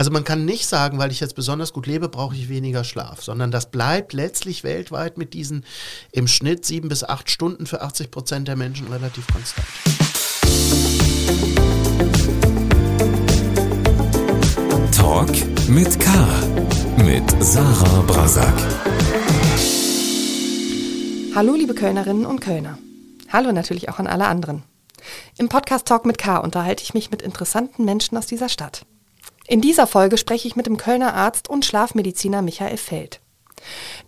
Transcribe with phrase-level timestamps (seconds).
[0.00, 3.20] Also man kann nicht sagen, weil ich jetzt besonders gut lebe, brauche ich weniger Schlaf,
[3.20, 5.64] sondern das bleibt letztlich weltweit mit diesen
[6.12, 9.66] im Schnitt sieben bis acht Stunden für 80 Prozent der Menschen relativ konstant.
[14.96, 16.10] Talk mit K.
[17.04, 18.54] Mit Sarah Brasak.
[21.34, 22.78] Hallo liebe Kölnerinnen und Kölner.
[23.32, 24.62] Hallo natürlich auch an alle anderen.
[25.38, 28.86] Im Podcast Talk mit K unterhalte ich mich mit interessanten Menschen aus dieser Stadt.
[29.48, 33.20] In dieser Folge spreche ich mit dem Kölner Arzt und Schlafmediziner Michael Feld.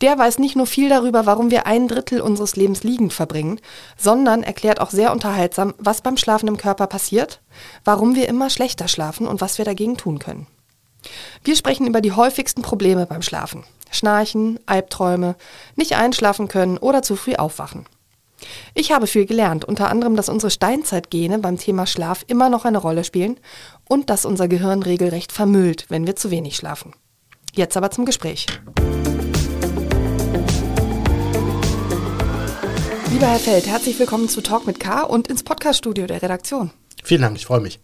[0.03, 3.59] Der weiß nicht nur viel darüber, warum wir ein Drittel unseres Lebens liegend verbringen,
[3.97, 7.41] sondern erklärt auch sehr unterhaltsam, was beim Schlafen im Körper passiert,
[7.84, 10.47] warum wir immer schlechter schlafen und was wir dagegen tun können.
[11.43, 13.65] Wir sprechen über die häufigsten Probleme beim Schlafen.
[13.91, 15.37] Schnarchen, Albträume,
[15.75, 17.87] nicht einschlafen können oder zu früh aufwachen.
[18.75, 22.79] Ich habe viel gelernt, unter anderem, dass unsere Steinzeitgene beim Thema Schlaf immer noch eine
[22.79, 23.39] Rolle spielen
[23.91, 26.95] und dass unser Gehirn regelrecht vermüllt, wenn wir zu wenig schlafen.
[27.53, 28.47] Jetzt aber zum Gespräch.
[33.11, 36.70] Lieber Herr Feld, herzlich willkommen zu Talk mit K und ins Podcaststudio der Redaktion.
[37.03, 37.81] Vielen Dank, ich freue mich.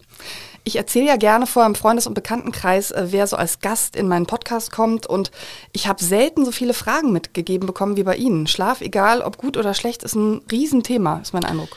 [0.63, 4.07] Ich erzähle ja gerne vor im Freundes- und Bekanntenkreis, äh, wer so als Gast in
[4.07, 5.07] meinen Podcast kommt.
[5.07, 5.33] Und
[5.73, 8.47] ich habe selten so viele Fragen mitgegeben bekommen wie bei Ihnen.
[8.47, 11.77] Schlaf, egal ob gut oder schlecht, ist ein Riesenthema, ist mein Eindruck.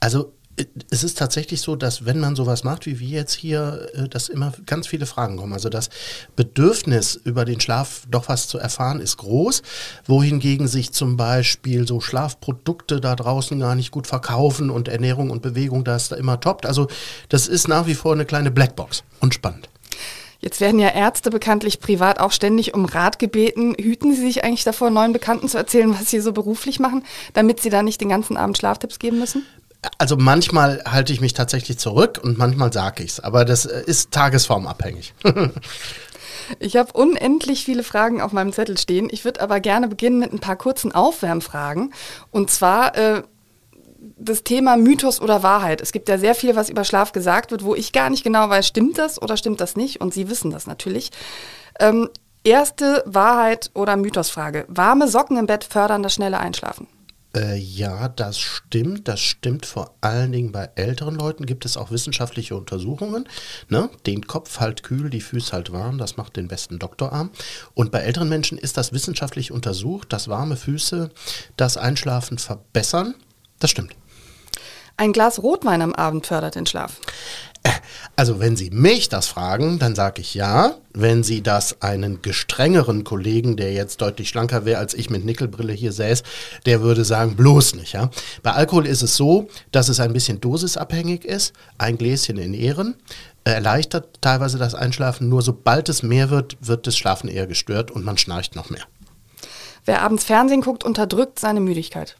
[0.00, 0.32] Also
[0.90, 4.28] es ist tatsächlich so, dass wenn man sowas macht, wie wir jetzt hier, äh, dass
[4.28, 5.52] immer ganz viele Fragen kommen.
[5.52, 5.90] Also das
[6.36, 9.62] Bedürfnis über den Schlaf doch was zu erfahren ist groß,
[10.06, 15.42] wohingegen sich zum Beispiel so Schlafprodukte da draußen gar nicht gut verkaufen und Ernährung und
[15.42, 16.66] Bewegung das da immer toppt.
[16.66, 16.88] Also
[17.28, 19.68] das ist nach wie vor eine kleine Blackbox und spannend.
[20.40, 23.74] Jetzt werden ja Ärzte bekanntlich privat auch ständig um Rat gebeten.
[23.76, 27.60] Hüten Sie sich eigentlich davor, neuen Bekannten zu erzählen, was Sie so beruflich machen, damit
[27.60, 29.44] Sie da nicht den ganzen Abend Schlaftipps geben müssen?
[29.98, 33.82] Also manchmal halte ich mich tatsächlich zurück und manchmal sage ich es, aber das äh,
[33.86, 35.14] ist tagesformabhängig.
[36.58, 39.08] ich habe unendlich viele Fragen auf meinem Zettel stehen.
[39.10, 41.94] Ich würde aber gerne beginnen mit ein paar kurzen Aufwärmfragen.
[42.32, 43.22] Und zwar äh,
[44.16, 45.80] das Thema Mythos oder Wahrheit.
[45.80, 48.48] Es gibt ja sehr viel, was über Schlaf gesagt wird, wo ich gar nicht genau
[48.48, 50.00] weiß, stimmt das oder stimmt das nicht?
[50.00, 51.10] Und Sie wissen das natürlich.
[51.78, 52.08] Ähm,
[52.42, 54.64] erste Wahrheit oder Mythosfrage.
[54.68, 56.88] Warme Socken im Bett fördern das schnelle Einschlafen.
[57.34, 59.08] Äh, ja, das stimmt.
[59.08, 61.46] Das stimmt vor allen Dingen bei älteren Leuten.
[61.46, 63.28] Gibt es auch wissenschaftliche Untersuchungen.
[63.68, 63.90] Ne?
[64.06, 65.98] Den Kopf halt kühl, die Füße halt warm.
[65.98, 67.30] Das macht den besten Doktorarm.
[67.74, 71.10] Und bei älteren Menschen ist das wissenschaftlich untersucht, dass warme Füße
[71.56, 73.14] das Einschlafen verbessern.
[73.58, 73.94] Das stimmt.
[75.00, 77.00] Ein Glas Rotwein am Abend fördert den Schlaf.
[78.16, 80.74] Also wenn Sie mich das fragen, dann sage ich ja.
[80.92, 85.72] Wenn Sie das einen gestrengeren Kollegen, der jetzt deutlich schlanker wäre als ich mit Nickelbrille
[85.72, 86.24] hier säß,
[86.66, 87.92] der würde sagen, bloß nicht.
[87.92, 88.10] Ja?
[88.42, 91.52] Bei Alkohol ist es so, dass es ein bisschen dosisabhängig ist.
[91.78, 92.96] Ein Gläschen in Ehren
[93.44, 95.28] erleichtert teilweise das Einschlafen.
[95.28, 98.84] Nur sobald es mehr wird, wird das Schlafen eher gestört und man schnarcht noch mehr.
[99.88, 102.18] Wer abends Fernsehen guckt, unterdrückt seine Müdigkeit.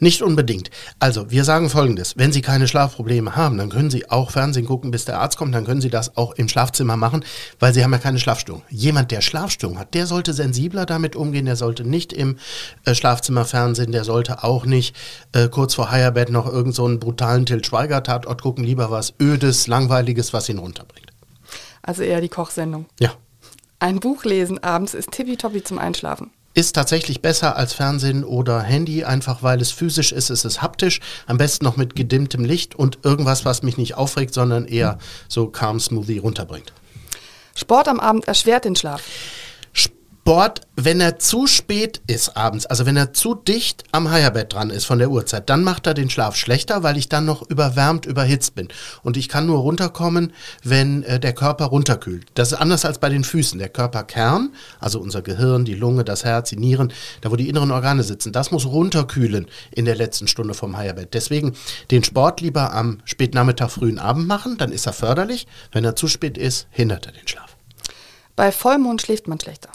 [0.00, 0.70] Nicht unbedingt.
[0.98, 4.90] Also, wir sagen folgendes: Wenn Sie keine Schlafprobleme haben, dann können Sie auch Fernsehen gucken,
[4.90, 5.54] bis der Arzt kommt.
[5.54, 7.24] Dann können Sie das auch im Schlafzimmer machen,
[7.60, 8.62] weil Sie haben ja keine Schlafstörung.
[8.70, 11.44] Jemand, der Schlafstörung hat, der sollte sensibler damit umgehen.
[11.46, 12.38] Der sollte nicht im
[12.84, 13.92] äh, Schlafzimmer Fernsehen.
[13.92, 14.96] Der sollte auch nicht
[15.30, 18.64] äh, kurz vor Heierbett noch irgendeinen so brutalen Til Schweiger-Tatort gucken.
[18.64, 21.12] Lieber was Ödes, Langweiliges, was ihn runterbringt.
[21.82, 22.86] Also eher die Kochsendung.
[22.98, 23.12] Ja.
[23.78, 29.04] Ein Buch lesen abends ist tippitoppi zum Einschlafen ist tatsächlich besser als Fernsehen oder Handy,
[29.04, 32.98] einfach weil es physisch ist, es ist haptisch, am besten noch mit gedimmtem Licht und
[33.02, 36.72] irgendwas, was mich nicht aufregt, sondern eher so calm Smoothie runterbringt.
[37.54, 39.02] Sport am Abend erschwert den Schlaf.
[40.26, 44.70] Sport, wenn er zu spät ist abends, also wenn er zu dicht am Heierbett dran
[44.70, 48.06] ist von der Uhrzeit, dann macht er den Schlaf schlechter, weil ich dann noch überwärmt,
[48.06, 48.66] überhitzt bin.
[49.04, 50.32] Und ich kann nur runterkommen,
[50.64, 52.26] wenn äh, der Körper runterkühlt.
[52.34, 53.60] Das ist anders als bei den Füßen.
[53.60, 57.70] Der Körperkern, also unser Gehirn, die Lunge, das Herz, die Nieren, da wo die inneren
[57.70, 61.14] Organe sitzen, das muss runterkühlen in der letzten Stunde vom Heierbett.
[61.14, 61.54] Deswegen
[61.92, 65.46] den Sport lieber am Spätnachmittag, frühen Abend machen, dann ist er förderlich.
[65.70, 67.55] Wenn er zu spät ist, hindert er den Schlaf.
[68.36, 69.70] Bei Vollmond schläft man schlechter.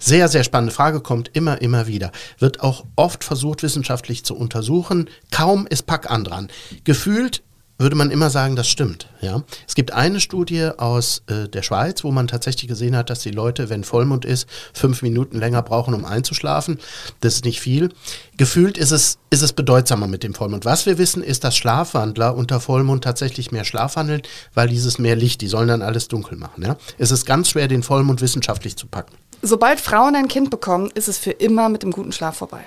[0.00, 2.10] Sehr, sehr spannende Frage, kommt immer, immer wieder.
[2.38, 5.08] Wird auch oft versucht, wissenschaftlich zu untersuchen.
[5.30, 6.48] Kaum ist Pack an dran.
[6.82, 7.42] Gefühlt
[7.80, 9.08] würde man immer sagen, das stimmt.
[9.20, 9.42] Ja?
[9.66, 13.30] Es gibt eine Studie aus äh, der Schweiz, wo man tatsächlich gesehen hat, dass die
[13.30, 16.78] Leute, wenn Vollmond ist, fünf Minuten länger brauchen, um einzuschlafen.
[17.20, 17.88] Das ist nicht viel.
[18.36, 20.64] Gefühlt ist es, ist es bedeutsamer mit dem Vollmond.
[20.64, 24.22] Was wir wissen, ist, dass Schlafwandler unter Vollmond tatsächlich mehr schlafwandeln,
[24.54, 26.62] weil dieses mehr Licht, die sollen dann alles dunkel machen.
[26.62, 26.76] Ja?
[26.98, 29.16] Es ist ganz schwer, den Vollmond wissenschaftlich zu packen.
[29.42, 32.60] Sobald Frauen ein Kind bekommen, ist es für immer mit dem guten Schlaf vorbei.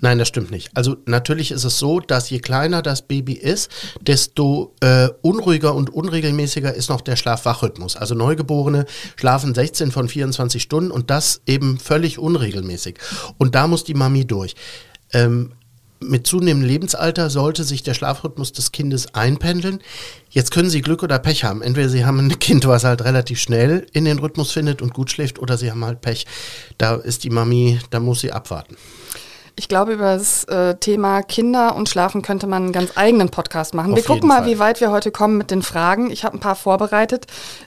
[0.00, 0.70] Nein, das stimmt nicht.
[0.74, 3.70] Also natürlich ist es so, dass je kleiner das Baby ist,
[4.00, 7.96] desto äh, unruhiger und unregelmäßiger ist noch der Schlaf-Wach-Rhythmus.
[7.96, 8.84] Also Neugeborene
[9.16, 12.98] schlafen 16 von 24 Stunden und das eben völlig unregelmäßig.
[13.38, 14.54] Und da muss die Mami durch.
[15.12, 15.52] Ähm,
[16.00, 19.80] mit zunehmendem Lebensalter sollte sich der Schlafrhythmus des Kindes einpendeln.
[20.30, 21.62] Jetzt können Sie Glück oder Pech haben.
[21.62, 25.10] Entweder Sie haben ein Kind, was halt relativ schnell in den Rhythmus findet und gut
[25.10, 26.26] schläft, oder Sie haben halt Pech.
[26.76, 28.76] Da ist die Mami, da muss sie abwarten.
[29.56, 33.74] Ich glaube, über das äh, Thema Kinder und Schlafen könnte man einen ganz eigenen Podcast
[33.74, 33.92] machen.
[33.92, 34.46] Auf wir gucken mal, Fall.
[34.46, 36.12] wie weit wir heute kommen mit den Fragen.
[36.12, 37.26] Ich habe ein paar vorbereitet.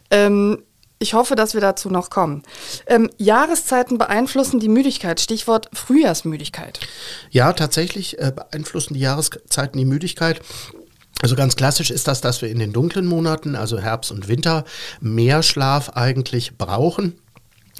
[0.10, 0.63] Ähm,
[1.01, 2.44] ich hoffe, dass wir dazu noch kommen.
[2.86, 5.19] Ähm, Jahreszeiten beeinflussen die Müdigkeit.
[5.19, 6.80] Stichwort Frühjahrsmüdigkeit.
[7.31, 10.42] Ja, tatsächlich äh, beeinflussen die Jahreszeiten die Müdigkeit.
[11.21, 14.63] Also ganz klassisch ist das, dass wir in den dunklen Monaten, also Herbst und Winter,
[15.00, 17.15] mehr Schlaf eigentlich brauchen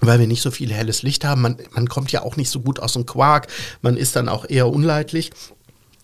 [0.04, 1.42] weil wir nicht so viel helles Licht haben.
[1.42, 3.48] Man, man kommt ja auch nicht so gut aus dem Quark.
[3.84, 5.30] Man ist dann auch eher unleidlich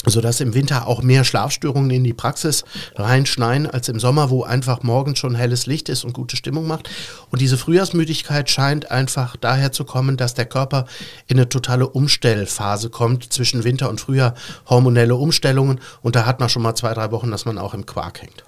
[0.10, 2.64] sodass im Winter auch mehr Schlafstörungen in die Praxis
[2.96, 6.90] reinschneien als im Sommer, wo einfach morgens schon helles Licht ist und gute Stimmung macht.
[7.30, 10.86] Und diese Frühjahrsmüdigkeit scheint einfach daher zu kommen, dass der Körper
[11.28, 14.34] in eine totale Umstellphase kommt zwischen Winter und Frühjahr,
[14.70, 15.80] hormonelle Umstellungen.
[16.02, 18.44] Und da hat man schon mal zwei, drei Wochen, dass man auch im Quark hängt.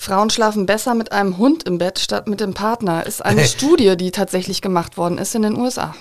[0.00, 3.04] Frauen schlafen besser mit einem Hund im Bett statt mit dem Partner.
[3.04, 5.94] Ist eine Studie, die tatsächlich gemacht worden ist in den USA.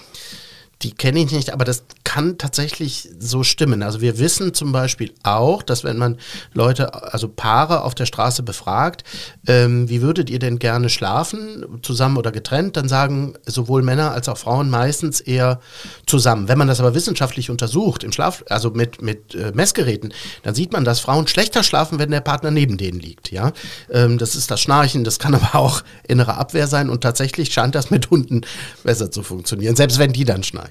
[0.82, 3.84] Die kenne ich nicht, aber das kann tatsächlich so stimmen.
[3.84, 6.18] Also wir wissen zum Beispiel auch, dass wenn man
[6.54, 9.04] Leute, also Paare auf der Straße befragt,
[9.46, 14.30] ähm, wie würdet ihr denn gerne schlafen, zusammen oder getrennt, dann sagen sowohl Männer als
[14.30, 15.60] auch Frauen meistens eher
[16.06, 16.48] zusammen.
[16.48, 20.72] Wenn man das aber wissenschaftlich untersucht, im Schlaf, also mit, mit äh, Messgeräten, dann sieht
[20.72, 23.32] man, dass Frauen schlechter schlafen, wenn der Partner neben denen liegt.
[23.32, 23.52] Ja,
[23.92, 27.76] ähm, das ist das Schnarchen, das kann aber auch innere Abwehr sein und tatsächlich scheint
[27.76, 28.42] das mit Hunden
[28.84, 30.69] besser zu funktionieren, selbst wenn die dann schnarchen.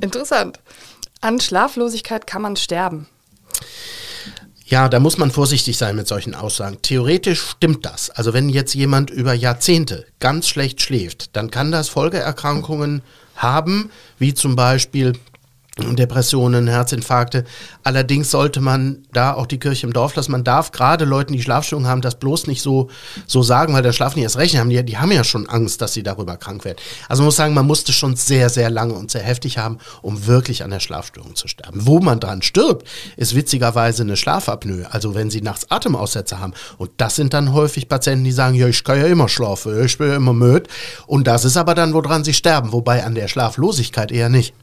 [0.00, 0.60] Interessant.
[1.20, 3.06] An Schlaflosigkeit kann man sterben.
[4.66, 6.78] Ja, da muss man vorsichtig sein mit solchen Aussagen.
[6.80, 8.10] Theoretisch stimmt das.
[8.10, 13.02] Also wenn jetzt jemand über Jahrzehnte ganz schlecht schläft, dann kann das Folgeerkrankungen
[13.36, 15.12] haben, wie zum Beispiel
[15.76, 17.44] Depressionen, Herzinfarkte.
[17.82, 20.30] Allerdings sollte man da auch die Kirche im Dorf lassen.
[20.30, 22.90] Man darf gerade Leuten, die Schlafstörungen haben, das bloß nicht so,
[23.26, 24.70] so sagen, weil der Schlaf nicht erst recht haben.
[24.70, 26.78] Die, die haben ja schon Angst, dass sie darüber krank werden.
[27.08, 30.26] Also man muss sagen, man musste schon sehr, sehr lange und sehr heftig haben, um
[30.26, 31.84] wirklich an der Schlafstörung zu sterben.
[31.84, 32.86] Wo man dran stirbt,
[33.16, 34.86] ist witzigerweise eine Schlafapnoe.
[34.92, 36.54] Also wenn sie nachts Atemaussetzer haben.
[36.78, 39.98] Und das sind dann häufig Patienten, die sagen, ja, ich kann ja immer schlafen, ich
[39.98, 40.68] bin ja immer müde.
[41.08, 42.72] Und das ist aber dann, woran sie sterben.
[42.72, 44.54] Wobei an der Schlaflosigkeit eher nicht.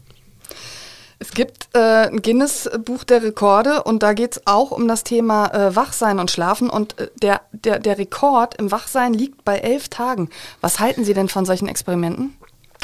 [1.22, 5.54] Es gibt äh, ein Guinness-Buch der Rekorde und da geht es auch um das Thema
[5.54, 6.68] äh, Wachsein und Schlafen.
[6.68, 10.32] Und äh, der, der, der Rekord im Wachsein liegt bei elf Tagen.
[10.62, 12.36] Was halten Sie denn von solchen Experimenten?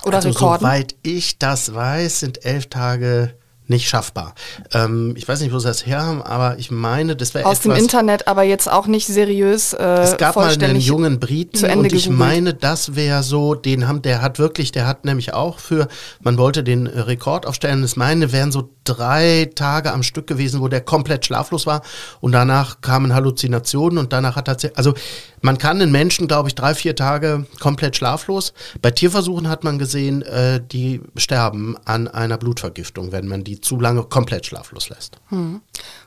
[0.06, 0.68] Oder also, Rekorden?
[0.68, 3.34] Soweit ich das weiß, sind elf Tage
[3.70, 4.34] nicht schaffbar.
[4.74, 7.62] Ähm, ich weiß nicht, wo sie das her haben, aber ich meine, das wäre Aus
[7.62, 11.86] dem Internet, aber jetzt auch nicht seriös äh, Es gab mal einen jungen Briten und
[11.86, 12.18] ich gegoogelt.
[12.18, 15.88] meine, das wäre so, den haben, der hat wirklich, der hat nämlich auch für,
[16.22, 20.68] man wollte den Rekord aufstellen, das meine, wären so drei Tage am Stück gewesen, wo
[20.68, 21.82] der komplett schlaflos war
[22.22, 24.94] und danach kamen Halluzinationen und danach hat er, also
[25.42, 28.54] man kann den Menschen, glaube ich, drei, vier Tage komplett schlaflos.
[28.82, 33.80] Bei Tierversuchen hat man gesehen, äh, die sterben an einer Blutvergiftung, wenn man die zu
[33.80, 35.18] lange komplett schlaflos lässt.
[35.30, 35.62] Hm.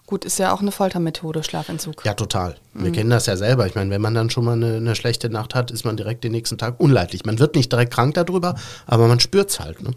[0.07, 2.05] Gut, ist ja auch eine Foltermethode, Schlafentzug.
[2.05, 2.57] Ja, total.
[2.75, 2.93] Wir hm.
[2.93, 3.67] kennen das ja selber.
[3.67, 6.25] Ich meine, wenn man dann schon mal eine, eine, schlechte Nacht hat, ist man direkt
[6.25, 7.25] den nächsten Tag unleidlich.
[7.25, 8.55] Man wird nicht direkt krank darüber,
[8.87, 9.83] aber man spürt es halt.
[9.83, 9.93] Ne?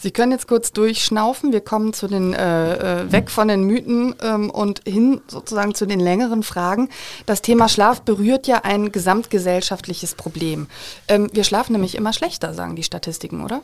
[0.00, 1.52] Sie können jetzt kurz durchschnaufen.
[1.52, 5.86] Wir kommen zu den äh, äh, weg von den Mythen ähm, und hin sozusagen zu
[5.86, 6.88] den längeren Fragen.
[7.26, 10.68] Das Thema Schlaf berührt ja ein gesamtgesellschaftliches Problem.
[11.08, 13.62] Ähm, wir schlafen nämlich immer schlechter, sagen die Statistiken, oder?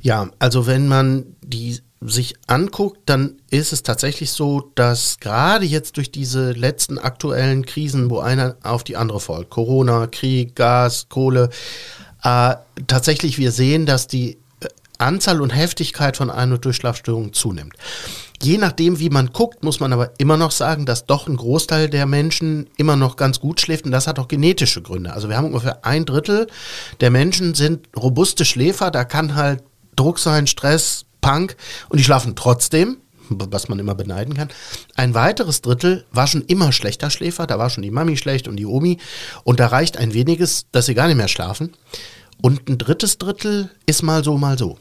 [0.00, 5.96] Ja, also wenn man die sich anguckt, dann ist es tatsächlich so, dass gerade jetzt
[5.96, 11.50] durch diese letzten aktuellen Krisen, wo einer auf die andere folgt, Corona, Krieg, Gas, Kohle,
[12.22, 12.54] äh,
[12.86, 14.38] tatsächlich wir sehen, dass die
[14.98, 17.74] Anzahl und Heftigkeit von Ein- und Durchschlafstörungen zunimmt.
[18.40, 21.88] Je nachdem, wie man guckt, muss man aber immer noch sagen, dass doch ein Großteil
[21.88, 25.12] der Menschen immer noch ganz gut schläft und das hat auch genetische Gründe.
[25.12, 26.46] Also wir haben ungefähr ein Drittel
[27.00, 29.62] der Menschen sind robuste Schläfer, da kann halt
[29.96, 31.56] Druck sein, Stress, Punk
[31.88, 34.48] und die schlafen trotzdem, was man immer beneiden kann.
[34.94, 38.56] Ein weiteres Drittel war schon immer schlechter Schläfer, da war schon die Mami schlecht und
[38.56, 38.98] die Omi
[39.42, 41.72] und da reicht ein weniges, dass sie gar nicht mehr schlafen.
[42.40, 44.78] Und ein drittes Drittel ist mal so, mal so.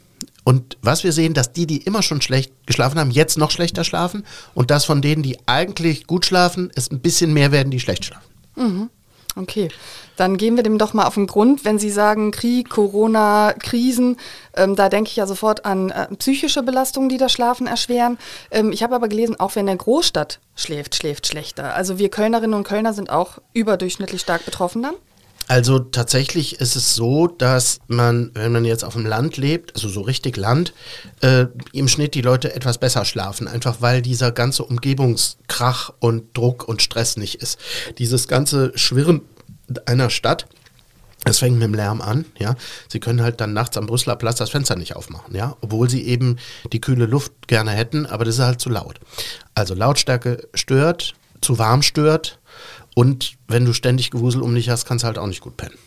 [0.48, 3.84] Und was wir sehen, dass die, die immer schon schlecht geschlafen haben, jetzt noch schlechter
[3.84, 4.24] schlafen
[4.54, 8.06] und dass von denen, die eigentlich gut schlafen, es ein bisschen mehr werden, die schlecht
[8.06, 8.24] schlafen.
[8.56, 8.90] Mhm.
[9.36, 9.68] Okay.
[10.16, 14.16] Dann gehen wir dem doch mal auf den Grund, wenn Sie sagen Krieg, Corona, Krisen.
[14.56, 18.18] Ähm, da denke ich ja sofort an äh, psychische Belastungen, die das Schlafen erschweren.
[18.50, 21.76] Ähm, ich habe aber gelesen, auch wenn der Großstadt schläft, schläft schlechter.
[21.76, 24.96] Also wir Kölnerinnen und Kölner sind auch überdurchschnittlich stark betroffen dann?
[25.48, 29.88] Also tatsächlich ist es so, dass man, wenn man jetzt auf dem Land lebt, also
[29.88, 30.74] so richtig Land,
[31.22, 36.68] äh, im Schnitt die Leute etwas besser schlafen, einfach weil dieser ganze Umgebungskrach und Druck
[36.68, 37.58] und Stress nicht ist.
[37.98, 39.22] Dieses ganze Schwirren
[39.86, 40.48] einer Stadt,
[41.24, 42.56] das fängt mit dem Lärm an, ja.
[42.90, 45.56] Sie können halt dann nachts am Brüsseler Platz das Fenster nicht aufmachen, ja.
[45.62, 46.38] Obwohl sie eben
[46.74, 49.00] die kühle Luft gerne hätten, aber das ist halt zu laut.
[49.56, 52.40] Also Lautstärke stört, zu warm stört
[52.98, 55.78] und wenn du ständig Gewusel um dich hast, kannst du halt auch nicht gut pennen.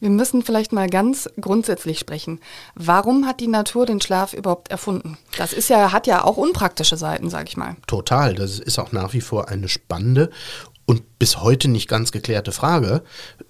[0.00, 2.40] Wir müssen vielleicht mal ganz grundsätzlich sprechen.
[2.74, 5.18] Warum hat die Natur den Schlaf überhaupt erfunden?
[5.36, 7.76] Das ist ja, hat ja auch unpraktische Seiten, sag ich mal.
[7.86, 8.34] Total.
[8.34, 10.30] Das ist auch nach wie vor eine spannende
[10.86, 13.02] und bis heute nicht ganz geklärte Frage.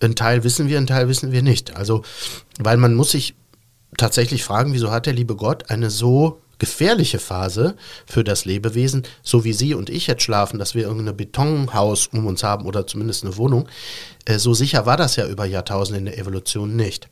[0.02, 1.76] Ein Teil wissen wir, ein Teil wissen wir nicht.
[1.76, 2.02] Also,
[2.58, 3.36] weil man muss sich
[3.96, 9.44] tatsächlich fragen, wieso hat der liebe Gott eine so gefährliche Phase für das Lebewesen, so
[9.44, 13.24] wie Sie und ich jetzt schlafen, dass wir irgendein Betonhaus um uns haben oder zumindest
[13.24, 13.68] eine Wohnung,
[14.24, 17.08] äh, so sicher war das ja über Jahrtausende in der Evolution nicht.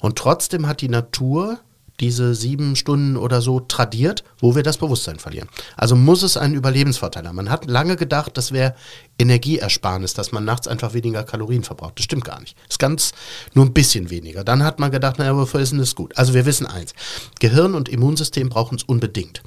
[0.00, 1.60] Und trotzdem hat die Natur
[2.00, 5.48] diese sieben Stunden oder so tradiert, wo wir das Bewusstsein verlieren.
[5.76, 7.36] Also muss es einen Überlebensvorteil haben.
[7.36, 8.74] Man hat lange gedacht, das wäre
[9.18, 11.98] Energieersparnis, dass man nachts einfach weniger Kalorien verbraucht.
[11.98, 12.56] Das stimmt gar nicht.
[12.66, 13.12] Das ist ganz
[13.54, 14.44] nur ein bisschen weniger.
[14.44, 16.16] Dann hat man gedacht, naja, wofür ist denn das gut?
[16.16, 16.94] Also wir wissen eins,
[17.40, 19.42] Gehirn und Immunsystem brauchen es unbedingt.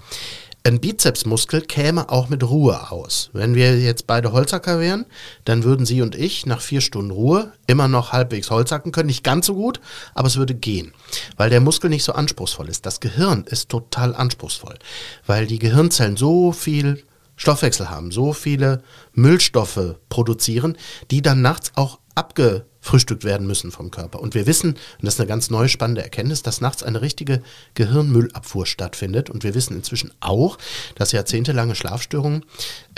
[0.63, 3.32] Ein Bizepsmuskel käme auch mit Ruhe aus.
[3.34, 5.08] Wenn wir jetzt beide Holzhacker wären,
[5.44, 9.08] dann würden Sie und ich nach vier Stunden Ruhe immer noch halbwegs Holzhacken können.
[9.08, 9.82] Nicht ganz so gut,
[10.13, 10.94] aber es würde gehen,
[11.36, 12.86] weil der Muskel nicht so anspruchsvoll ist.
[12.86, 14.77] Das Gehirn ist total anspruchsvoll,
[15.25, 17.03] weil die Gehirnzellen so viel
[17.41, 18.83] Stoffwechsel haben, so viele
[19.13, 20.77] Müllstoffe produzieren,
[21.10, 24.19] die dann nachts auch abgefrühstückt werden müssen vom Körper.
[24.19, 27.41] Und wir wissen, und das ist eine ganz neue spannende Erkenntnis, dass nachts eine richtige
[27.74, 29.31] Gehirnmüllabfuhr stattfindet.
[29.31, 30.60] Und wir wissen inzwischen auch,
[30.93, 32.45] dass jahrzehntelange Schlafstörungen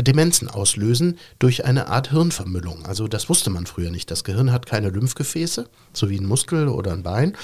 [0.01, 2.85] Demenzen auslösen durch eine Art Hirnvermüllung.
[2.85, 4.12] Also das wusste man früher nicht.
[4.12, 7.38] Das Gehirn hat keine Lymphgefäße, so wie ein Muskel oder ein Bein,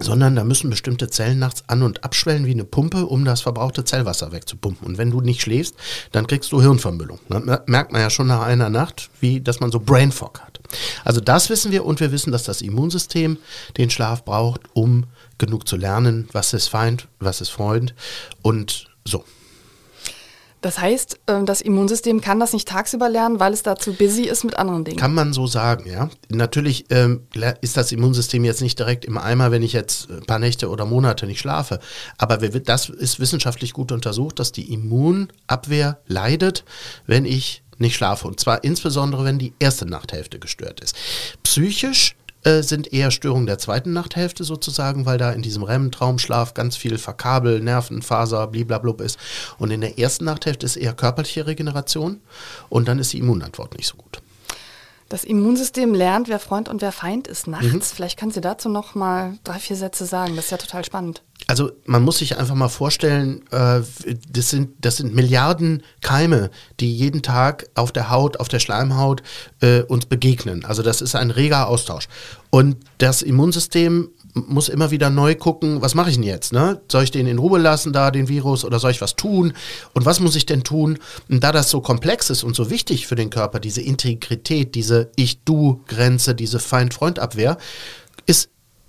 [0.00, 3.84] sondern da müssen bestimmte Zellen nachts an- und abschwellen wie eine Pumpe, um das verbrauchte
[3.84, 4.86] Zellwasser wegzupumpen.
[4.86, 5.74] Und wenn du nicht schläfst,
[6.12, 7.18] dann kriegst du Hirnvermüllung.
[7.28, 10.60] Dann merkt man ja schon nach einer Nacht, wie, dass man so Brain Fog hat.
[11.04, 13.36] Also das wissen wir und wir wissen, dass das Immunsystem
[13.76, 15.04] den Schlaf braucht, um
[15.38, 17.94] genug zu lernen, was ist Feind, was ist Freund
[18.40, 19.24] und so.
[20.62, 24.44] Das heißt, ähm, das Immunsystem kann das nicht tagsüber lernen, weil es dazu busy ist
[24.44, 24.96] mit anderen Dingen.
[24.96, 26.08] Kann man so sagen, ja.
[26.30, 27.26] Natürlich ähm,
[27.60, 30.86] ist das Immunsystem jetzt nicht direkt im Eimer, wenn ich jetzt ein paar Nächte oder
[30.86, 31.80] Monate nicht schlafe.
[32.16, 36.64] Aber das ist wissenschaftlich gut untersucht, dass die Immunabwehr leidet,
[37.06, 38.28] wenn ich nicht schlafe.
[38.28, 40.96] Und zwar insbesondere, wenn die erste Nachthälfte gestört ist.
[41.42, 46.76] Psychisch äh, sind eher Störungen der zweiten Nachthälfte sozusagen, weil da in diesem REM-Traumschlaf ganz
[46.76, 49.18] viel Verkabel, Nervenfaser, bliblablub ist.
[49.58, 52.20] Und in der ersten Nachthälfte ist eher körperliche Regeneration
[52.68, 54.20] und dann ist die Immunantwort nicht so gut.
[55.08, 57.66] Das Immunsystem lernt, wer Freund und wer Feind ist nachts.
[57.66, 57.82] Mhm.
[57.82, 60.36] Vielleicht können Sie dazu noch mal drei, vier Sätze sagen.
[60.36, 61.22] Das ist ja total spannend.
[61.52, 63.82] Also man muss sich einfach mal vorstellen, äh,
[64.30, 69.22] das, sind, das sind Milliarden Keime, die jeden Tag auf der Haut, auf der Schleimhaut
[69.60, 70.64] äh, uns begegnen.
[70.64, 72.08] Also das ist ein reger Austausch.
[72.48, 76.54] Und das Immunsystem muss immer wieder neu gucken, was mache ich denn jetzt?
[76.54, 76.80] Ne?
[76.90, 79.52] Soll ich den in Ruhe lassen, da den Virus, oder soll ich was tun?
[79.92, 81.00] Und was muss ich denn tun?
[81.28, 85.10] Und da das so komplex ist und so wichtig für den Körper, diese Integrität, diese
[85.16, 87.58] Ich-Du-Grenze, diese Feind-Freund-Abwehr,
[88.24, 88.48] ist,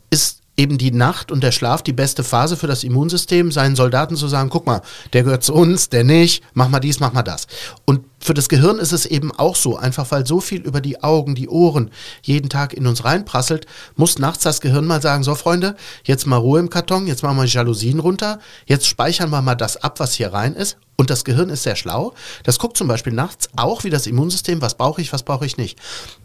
[0.09, 4.15] ist eben die Nacht und der Schlaf die beste Phase für das Immunsystem, seinen Soldaten
[4.15, 4.81] zu sagen, guck mal,
[5.13, 7.47] der gehört zu uns, der nicht, mach mal dies, mach mal das.
[7.85, 11.01] Und für das Gehirn ist es eben auch so, einfach weil so viel über die
[11.03, 11.89] Augen, die Ohren
[12.21, 16.37] jeden Tag in uns reinprasselt, muss nachts das Gehirn mal sagen, so Freunde, jetzt mal
[16.37, 20.13] Ruhe im Karton, jetzt machen wir Jalousien runter, jetzt speichern wir mal das ab, was
[20.13, 20.77] hier rein ist.
[20.95, 22.13] Und das Gehirn ist sehr schlau.
[22.43, 25.57] Das guckt zum Beispiel nachts auch wie das Immunsystem, was brauche ich, was brauche ich
[25.57, 25.79] nicht.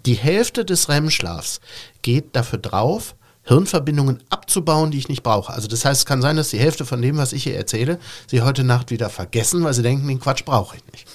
[0.04, 1.60] Die Hälfte des REM-Schlafs
[2.02, 3.16] geht dafür drauf,
[3.48, 5.52] Hirnverbindungen abzubauen, die ich nicht brauche.
[5.52, 7.98] Also das heißt, es kann sein, dass die Hälfte von dem, was ich hier erzähle,
[8.26, 11.06] Sie heute Nacht wieder vergessen, weil Sie denken, den Quatsch brauche ich nicht.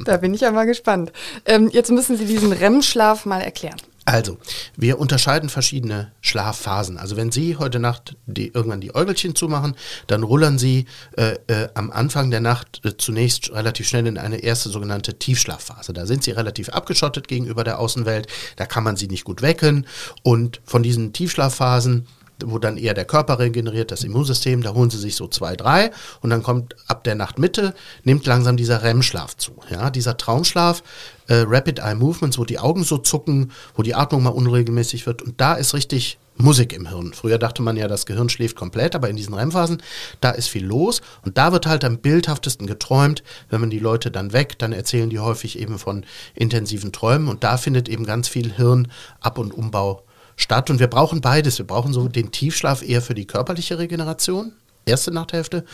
[0.04, 1.12] da bin ich ja mal gespannt.
[1.46, 3.80] Ähm, jetzt müssen Sie diesen REM-Schlaf mal erklären.
[4.12, 4.36] Also,
[4.76, 6.98] wir unterscheiden verschiedene Schlafphasen.
[6.98, 9.74] Also, wenn Sie heute Nacht die, irgendwann die Äugelchen zumachen,
[10.06, 10.84] dann rullern Sie
[11.16, 15.94] äh, äh, am Anfang der Nacht äh, zunächst relativ schnell in eine erste sogenannte Tiefschlafphase.
[15.94, 18.26] Da sind Sie relativ abgeschottet gegenüber der Außenwelt,
[18.56, 19.86] da kann man Sie nicht gut wecken
[20.22, 22.06] und von diesen Tiefschlafphasen
[22.44, 25.90] wo dann eher der Körper regeneriert, das Immunsystem, da holen sie sich so zwei, drei
[26.20, 29.52] und dann kommt ab der Nachtmitte, nimmt langsam dieser REM-Schlaf zu.
[29.70, 30.82] Ja, dieser Traumschlaf,
[31.28, 35.22] äh, Rapid Eye Movements, wo die Augen so zucken, wo die Atmung mal unregelmäßig wird
[35.22, 37.12] und da ist richtig Musik im Hirn.
[37.12, 39.82] Früher dachte man ja, das Gehirn schläft komplett, aber in diesen REM-Phasen,
[40.20, 43.22] da ist viel los und da wird halt am bildhaftesten geträumt.
[43.50, 47.44] Wenn man die Leute dann weckt, dann erzählen die häufig eben von intensiven Träumen und
[47.44, 50.04] da findet eben ganz viel Hirnab- und Umbau
[50.36, 50.70] statt.
[50.70, 51.58] Und wir brauchen beides.
[51.58, 54.52] Wir brauchen so den Tiefschlaf eher für die körperliche Regeneration,
[54.86, 55.64] erste Nachthälfte,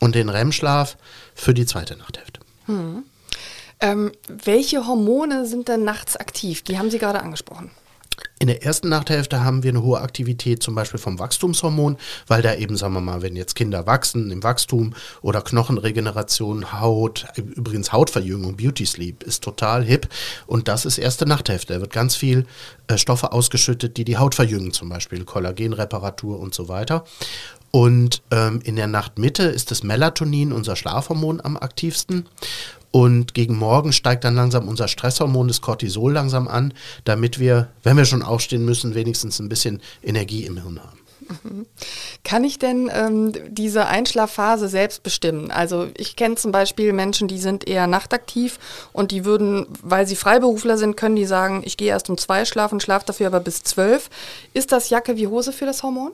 [0.00, 0.96] und den REM-Schlaf
[1.34, 2.40] für die zweite Nachthälfte.
[2.66, 3.04] Hm.
[3.84, 6.62] Ähm, welche Hormone sind denn nachts aktiv?
[6.62, 7.70] Die haben Sie gerade angesprochen.
[8.38, 12.54] In der ersten Nachthälfte haben wir eine hohe Aktivität zum Beispiel vom Wachstumshormon, weil da
[12.54, 18.56] eben, sagen wir mal, wenn jetzt Kinder wachsen im Wachstum oder Knochenregeneration, Haut, übrigens Hautverjüngung,
[18.56, 20.08] Beauty Sleep ist total hip
[20.46, 21.74] und das ist erste Nachthälfte.
[21.74, 22.46] Da wird ganz viel
[22.86, 27.04] äh, Stoffe ausgeschüttet, die die Haut verjüngen, zum Beispiel Kollagenreparatur und so weiter.
[27.70, 32.26] Und ähm, in der Nachtmitte ist das Melatonin, unser Schlafhormon, am aktivsten.
[32.94, 36.72] Und gegen Morgen steigt dann langsam unser Stresshormon, das Cortisol, langsam an,
[37.02, 41.00] damit wir, wenn wir schon aufstehen müssen, wenigstens ein bisschen Energie im Hirn haben.
[41.42, 41.66] Mhm.
[42.22, 45.50] Kann ich denn ähm, diese Einschlafphase selbst bestimmen?
[45.50, 48.60] Also ich kenne zum Beispiel Menschen, die sind eher nachtaktiv
[48.92, 52.44] und die würden, weil sie Freiberufler sind, können die sagen, ich gehe erst um zwei
[52.44, 54.08] schlafen, schlafe dafür aber bis zwölf.
[54.52, 56.12] Ist das Jacke wie Hose für das Hormon?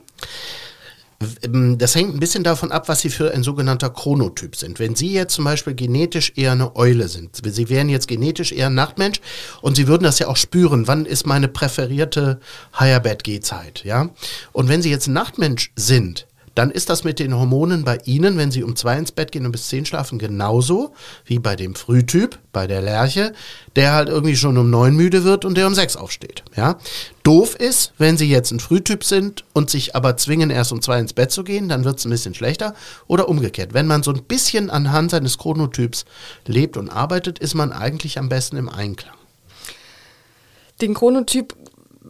[1.43, 4.79] Ähm, das hängt ein bisschen davon ab, was Sie für ein sogenannter Chronotyp sind.
[4.79, 8.67] Wenn Sie jetzt zum Beispiel genetisch eher eine Eule sind, Sie wären jetzt genetisch eher
[8.67, 9.19] ein Nachtmensch
[9.61, 12.39] und Sie würden das ja auch spüren, wann ist meine präferierte
[12.79, 14.09] Higher Bed Gehzeit, ja?
[14.51, 18.37] Und wenn Sie jetzt ein Nachtmensch sind, dann ist das mit den Hormonen bei Ihnen,
[18.37, 20.93] wenn Sie um zwei ins Bett gehen und bis zehn schlafen, genauso
[21.25, 23.33] wie bei dem Frühtyp, bei der Lerche,
[23.75, 26.43] der halt irgendwie schon um neun müde wird und der um sechs aufsteht.
[26.55, 26.77] Ja?
[27.23, 30.99] Doof ist, wenn Sie jetzt ein Frühtyp sind und sich aber zwingen, erst um zwei
[30.99, 32.75] ins Bett zu gehen, dann wird es ein bisschen schlechter.
[33.07, 33.73] Oder umgekehrt.
[33.73, 36.05] Wenn man so ein bisschen anhand seines Chronotyps
[36.45, 39.15] lebt und arbeitet, ist man eigentlich am besten im Einklang.
[40.81, 41.55] Den Chronotyp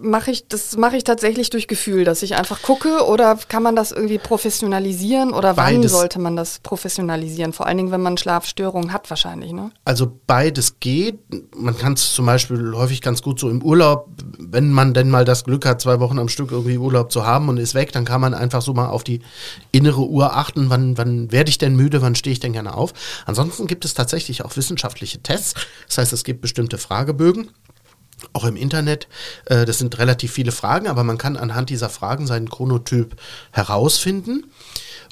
[0.02, 3.76] mache ich, das mache ich tatsächlich durch Gefühl, dass ich einfach gucke oder kann man
[3.76, 5.82] das irgendwie professionalisieren oder beides.
[5.82, 7.54] wann sollte man das professionalisieren?
[7.54, 9.72] Vor allen Dingen, wenn man Schlafstörungen hat wahrscheinlich, ne?
[9.86, 11.20] Also beides geht.
[11.56, 14.08] Man kann es zum Beispiel häufig ganz gut so im Urlaub,
[14.40, 17.50] wenn man denn mal das Glück hat, zwei Wochen am Stück irgendwie Urlaub zu haben
[17.50, 19.22] und ist weg, dann kann man einfach so mal auf die
[19.72, 22.94] innere Uhr achten, wann, wann werde ich denn müde, wann stehe ich denn gerne auf.
[23.26, 25.54] Ansonsten gibt es tatsächlich auch wissenschaftliche Tests.
[25.88, 27.50] Das heißt, es gibt bestimmte Fragebögen
[28.34, 29.08] auch im Internet.
[29.46, 33.16] Äh, das sind relativ viele Fragen, aber man kann anhand dieser Fragen seinen Chronotyp
[33.52, 34.46] herausfinden.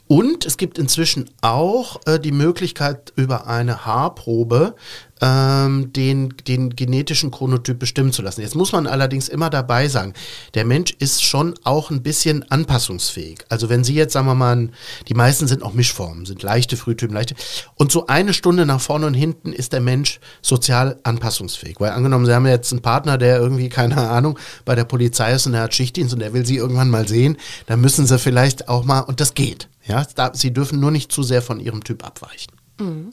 [0.08, 4.76] Und es gibt inzwischen auch äh, die Möglichkeit, über eine Haarprobe
[5.22, 8.42] ähm, den, den genetischen Chronotyp bestimmen zu lassen.
[8.42, 10.14] Jetzt muss man allerdings immer dabei sagen,
[10.54, 13.40] der Mensch ist schon auch ein bisschen anpassungsfähig.
[13.50, 14.70] Also wenn Sie jetzt, sagen wir mal,
[15.08, 17.36] die meisten sind auch Mischformen, sind leichte Frühtypen, leichte.
[17.76, 21.80] Und so eine Stunde nach vorne und hinten ist der Mensch sozial anpassungsfähig.
[21.80, 25.48] Weil angenommen, Sie haben jetzt einen Partner, der irgendwie, keine Ahnung, bei der Polizei ist
[25.48, 28.70] und er hat Schichtdienst und er will Sie irgendwann mal sehen, dann müssen Sie vielleicht
[28.70, 29.68] auch mal, und das geht.
[29.90, 32.54] Ja, sie dürfen nur nicht zu sehr von ihrem Typ abweichen.
[32.80, 33.12] Mhm.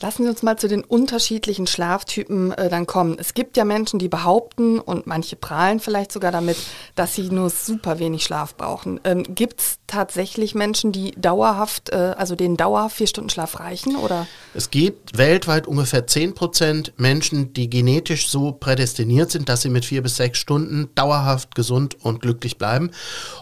[0.00, 3.16] Lassen Sie uns mal zu den unterschiedlichen Schlaftypen äh, dann kommen.
[3.18, 6.56] Es gibt ja Menschen, die behaupten und manche prahlen vielleicht sogar damit,
[6.94, 9.00] dass sie nur super wenig Schlaf brauchen.
[9.02, 13.96] Ähm, gibt es tatsächlich Menschen, die dauerhaft, äh, also denen dauerhaft vier Stunden Schlaf reichen?
[13.96, 14.28] Oder?
[14.54, 19.84] Es gibt weltweit ungefähr 10 Prozent Menschen, die genetisch so prädestiniert sind, dass sie mit
[19.84, 22.92] vier bis sechs Stunden dauerhaft gesund und glücklich bleiben.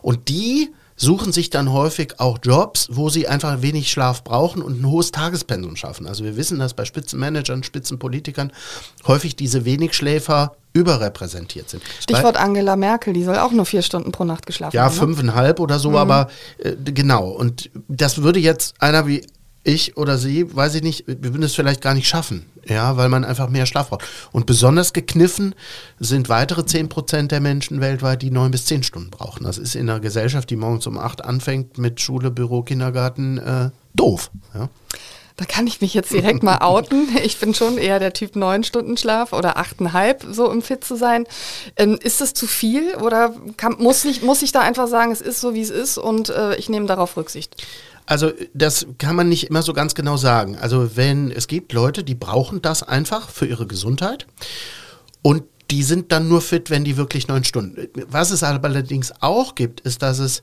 [0.00, 4.80] Und die suchen sich dann häufig auch Jobs, wo sie einfach wenig Schlaf brauchen und
[4.80, 6.06] ein hohes Tagespensum schaffen.
[6.06, 8.52] Also wir wissen, dass bei Spitzenmanagern, Spitzenpolitikern
[9.06, 11.82] häufig diese Wenigschläfer überrepräsentiert sind.
[12.00, 14.94] Stichwort Weil, Angela Merkel, die soll auch nur vier Stunden pro Nacht geschlafen ja, haben.
[14.94, 15.06] Ja, ne?
[15.06, 15.96] fünfeinhalb oder so, mhm.
[15.96, 16.28] aber
[16.58, 17.28] äh, genau.
[17.28, 19.26] Und das würde jetzt einer wie
[19.66, 23.08] ich oder sie, weiß ich nicht, wir würden es vielleicht gar nicht schaffen, ja, weil
[23.08, 24.04] man einfach mehr Schlaf braucht.
[24.32, 25.54] Und besonders gekniffen
[25.98, 29.44] sind weitere 10% der Menschen weltweit, die neun bis zehn Stunden brauchen.
[29.44, 33.70] Das ist in einer Gesellschaft, die morgens um acht anfängt mit Schule, Büro, Kindergarten, äh,
[33.94, 34.30] doof.
[34.54, 34.68] Ja.
[35.36, 37.08] Da kann ich mich jetzt direkt mal outen.
[37.22, 40.96] Ich bin schon eher der Typ neun Stunden Schlaf oder achteinhalb, so um fit zu
[40.96, 41.26] sein.
[41.76, 45.20] Ähm, ist das zu viel oder kann, muss, ich, muss ich da einfach sagen, es
[45.20, 47.66] ist so, wie es ist und äh, ich nehme darauf Rücksicht?
[48.06, 50.56] Also das kann man nicht immer so ganz genau sagen.
[50.56, 54.26] Also wenn es gibt Leute, die brauchen das einfach für ihre Gesundheit
[55.22, 57.88] und die sind dann nur fit, wenn die wirklich neun Stunden.
[58.08, 60.42] Was es aber allerdings auch gibt, ist, dass es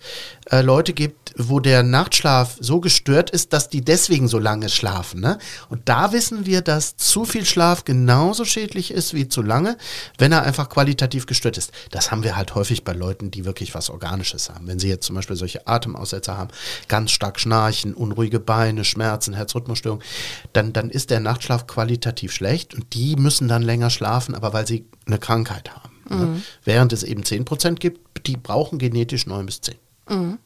[0.51, 5.21] äh, Leute gibt, wo der Nachtschlaf so gestört ist, dass die deswegen so lange schlafen.
[5.21, 5.37] Ne?
[5.69, 9.77] Und da wissen wir, dass zu viel Schlaf genauso schädlich ist wie zu lange,
[10.17, 11.71] wenn er einfach qualitativ gestört ist.
[11.91, 14.67] Das haben wir halt häufig bei Leuten, die wirklich was Organisches haben.
[14.67, 16.49] Wenn sie jetzt zum Beispiel solche Atemaussetzer haben,
[16.87, 20.03] ganz stark schnarchen, unruhige Beine, Schmerzen, Herzrhythmusstörungen,
[20.51, 24.67] dann, dann ist der Nachtschlaf qualitativ schlecht und die müssen dann länger schlafen, aber weil
[24.67, 26.01] sie eine Krankheit haben.
[26.09, 26.15] Ne?
[26.15, 26.33] Mhm.
[26.33, 26.41] Ne?
[26.63, 29.75] Während es eben 10% gibt, die brauchen genetisch 9 bis 10.
[30.09, 30.39] Mhm.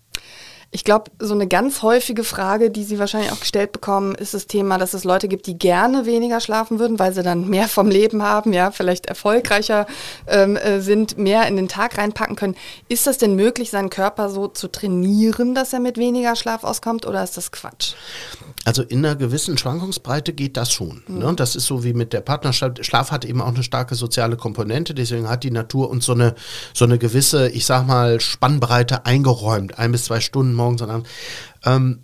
[0.69, 4.47] Ich glaube, so eine ganz häufige Frage, die Sie wahrscheinlich auch gestellt bekommen, ist das
[4.47, 7.87] Thema, dass es Leute gibt, die gerne weniger schlafen würden, weil sie dann mehr vom
[7.89, 9.87] Leben haben, ja, vielleicht erfolgreicher
[10.27, 12.55] ähm, äh, sind, mehr in den Tag reinpacken können.
[12.89, 17.05] Ist das denn möglich, seinen Körper so zu trainieren, dass er mit weniger Schlaf auskommt,
[17.05, 17.93] oder ist das Quatsch?
[18.65, 21.01] Also in einer gewissen Schwankungsbreite geht das schon.
[21.07, 21.19] Mhm.
[21.19, 21.33] Ne?
[21.37, 22.85] Das ist so wie mit der Partnerschaft.
[22.85, 26.35] Schlaf hat eben auch eine starke soziale Komponente, deswegen hat die Natur uns so eine,
[26.73, 29.79] so eine gewisse, ich sag mal, Spannbreite eingeräumt.
[29.79, 31.09] Ein bis zwei Stunden morgens und abends.
[31.65, 31.99] Ähm,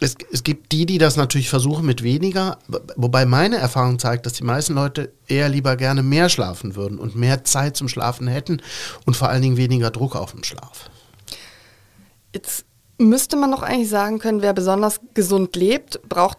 [0.00, 2.58] es, es, gibt die, die das natürlich versuchen mit weniger,
[2.96, 7.16] wobei meine Erfahrung zeigt, dass die meisten Leute eher lieber gerne mehr schlafen würden und
[7.16, 8.62] mehr Zeit zum Schlafen hätten
[9.04, 10.88] und vor allen Dingen weniger Druck auf den Schlaf.
[12.32, 12.64] Jetzt
[12.96, 16.38] müsste man doch eigentlich sagen können, wer besonders gesund lebt, braucht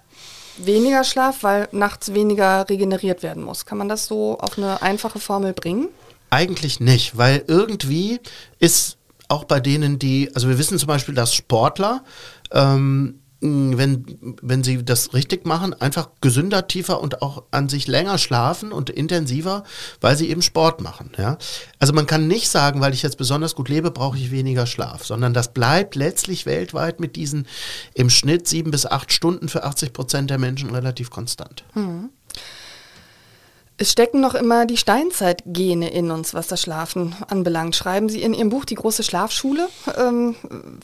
[0.57, 3.65] weniger Schlaf, weil nachts weniger regeneriert werden muss.
[3.65, 5.89] Kann man das so auf eine einfache Formel bringen?
[6.29, 8.19] Eigentlich nicht, weil irgendwie
[8.59, 8.97] ist
[9.31, 12.03] auch bei denen, die, also wir wissen zum Beispiel, dass Sportler
[12.51, 14.05] ähm, wenn,
[14.41, 18.91] wenn sie das richtig machen, einfach gesünder, tiefer und auch an sich länger schlafen und
[18.91, 19.63] intensiver,
[19.99, 21.11] weil sie eben Sport machen.
[21.17, 21.37] Ja?
[21.79, 25.05] Also man kann nicht sagen, weil ich jetzt besonders gut lebe, brauche ich weniger Schlaf,
[25.05, 27.47] sondern das bleibt letztlich weltweit mit diesen
[27.95, 31.63] im Schnitt sieben bis acht Stunden für 80 Prozent der Menschen relativ konstant.
[31.73, 32.09] Mhm.
[33.81, 37.75] Es stecken noch immer die Steinzeitgene in uns, was das Schlafen anbelangt.
[37.75, 39.69] Schreiben Sie in Ihrem Buch Die große Schlafschule.
[39.97, 40.35] Ähm,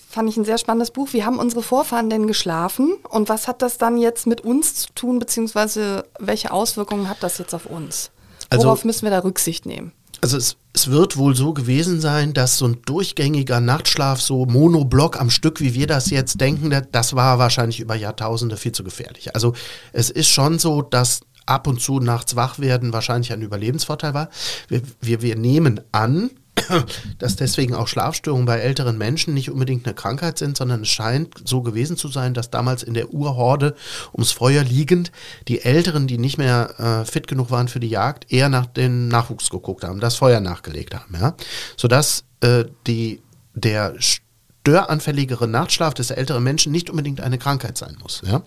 [0.09, 1.09] fand ich ein sehr spannendes Buch.
[1.11, 4.87] Wie haben unsere Vorfahren denn geschlafen und was hat das dann jetzt mit uns zu
[4.95, 8.09] tun, beziehungsweise welche Auswirkungen hat das jetzt auf uns?
[8.49, 9.91] Also Worauf also, müssen wir da Rücksicht nehmen?
[10.21, 15.21] Also es, es, wird wohl so gewesen sein, dass so ein durchgängiger Nachtschlaf, so Monoblock
[15.21, 19.35] am Stück, wie wir das jetzt denken, das war wahrscheinlich über Jahrtausende viel zu gefährlich.
[19.35, 19.53] Also
[19.93, 24.29] es ist schon so, dass ab und zu nachts wach werden wahrscheinlich ein Überlebensvorteil war.
[24.67, 26.29] Wir, wir, wir nehmen an,
[27.19, 31.35] dass deswegen auch Schlafstörungen bei älteren Menschen nicht unbedingt eine Krankheit sind, sondern es scheint
[31.45, 33.75] so gewesen zu sein, dass damals in der Urhorde
[34.13, 35.11] ums Feuer liegend
[35.47, 39.07] die Älteren, die nicht mehr äh, fit genug waren für die Jagd, eher nach dem
[39.07, 41.15] Nachwuchs geguckt haben, das Feuer nachgelegt haben.
[41.19, 41.35] Ja?
[41.75, 43.21] Sodass äh, die,
[43.53, 48.21] der störanfälligere Nachtschlaf des älteren Menschen nicht unbedingt eine Krankheit sein muss.
[48.25, 48.43] Ja?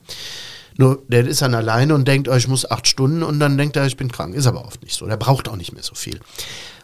[0.76, 3.76] Nur der ist dann alleine und denkt, oh, ich muss acht Stunden und dann denkt
[3.76, 4.34] er, ich bin krank.
[4.34, 5.06] Ist aber oft nicht so.
[5.06, 6.20] Der braucht auch nicht mehr so viel.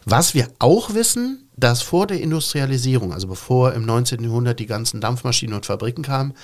[0.09, 4.23] Was wir auch wissen, dass vor der Industrialisierung, also bevor im 19.
[4.23, 6.35] Jahrhundert die ganzen Dampfmaschinen und Fabriken kamen,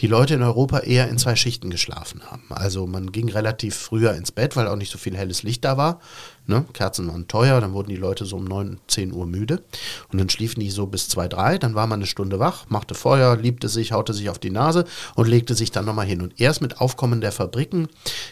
[0.00, 2.42] die Leute in Europa eher in zwei Schichten geschlafen haben.
[2.48, 5.76] Also man ging relativ früher ins Bett, weil auch nicht so viel helles Licht da
[5.76, 6.00] war.
[6.46, 6.64] Ne?
[6.72, 9.62] Kerzen waren teuer, dann wurden die Leute so um 9, 10 Uhr müde
[10.10, 12.94] und dann schliefen die so bis 2, 3, dann war man eine Stunde wach, machte
[12.94, 16.20] Feuer, liebte sich, haute sich auf die Nase und legte sich dann nochmal hin.
[16.20, 17.88] Und erst mit Aufkommen der Fabriken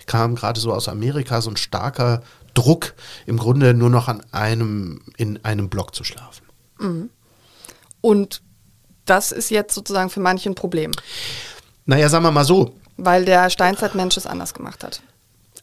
[0.06, 2.22] kam gerade so aus Amerika so ein starker
[2.54, 2.94] Druck,
[3.26, 6.44] im Grunde nur noch an einem, in einem Block zu schlafen.
[6.80, 7.10] Mhm.
[8.00, 8.42] Und
[9.04, 10.90] das ist jetzt sozusagen für manche ein Problem.
[11.86, 12.74] Naja, sagen wir mal so.
[12.96, 15.00] Weil der Steinzeitmensch es anders gemacht hat.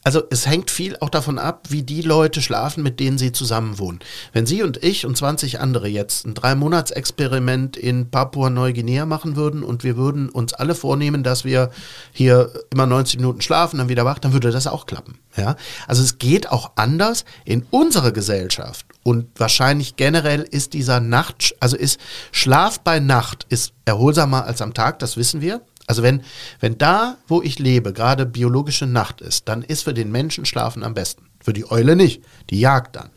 [0.08, 3.78] Also es hängt viel auch davon ab, wie die Leute schlafen, mit denen sie zusammen
[3.78, 4.00] wohnen.
[4.32, 9.84] Wenn Sie und ich und 20 andere jetzt ein Drei-Monats-Experiment in Papua-Neuguinea machen würden und
[9.84, 11.72] wir würden uns alle vornehmen, dass wir
[12.14, 15.20] hier immer 90 Minuten schlafen, dann wieder wach, dann würde das auch klappen.
[15.36, 15.58] Ja?
[15.88, 21.76] Also es geht auch anders in unserer Gesellschaft und wahrscheinlich generell ist dieser Nacht, also
[21.76, 22.00] ist
[22.32, 25.60] Schlaf bei Nacht ist erholsamer als am Tag, das wissen wir.
[25.88, 26.22] Also wenn,
[26.60, 30.84] wenn da, wo ich lebe, gerade biologische Nacht ist, dann ist für den Menschen Schlafen
[30.84, 31.30] am besten.
[31.42, 32.22] Für die Eule nicht.
[32.50, 33.10] Die jagt dann.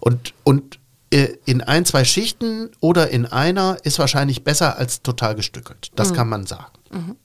[0.00, 5.34] Und, und äh, in ein, zwei Schichten oder in einer ist wahrscheinlich besser als total
[5.34, 5.92] gestückelt.
[5.94, 6.14] Das mhm.
[6.14, 6.72] kann man sagen.
[6.90, 7.16] Mhm.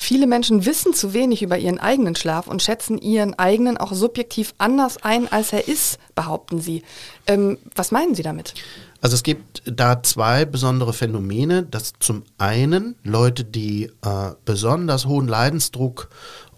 [0.00, 4.54] Viele Menschen wissen zu wenig über ihren eigenen Schlaf und schätzen ihren eigenen auch subjektiv
[4.56, 6.84] anders ein, als er ist, behaupten sie.
[7.26, 8.54] Ähm, was meinen Sie damit?
[9.00, 11.62] Also es gibt da zwei besondere Phänomene.
[11.62, 16.08] Das zum einen Leute, die äh, besonders hohen Leidensdruck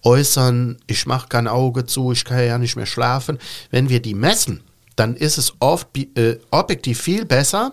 [0.02, 3.38] äußern, ich mache kein Auge zu, ich kann ja nicht mehr schlafen.
[3.70, 4.62] Wenn wir die messen,
[5.00, 7.72] dann ist es oft äh, objektiv viel besser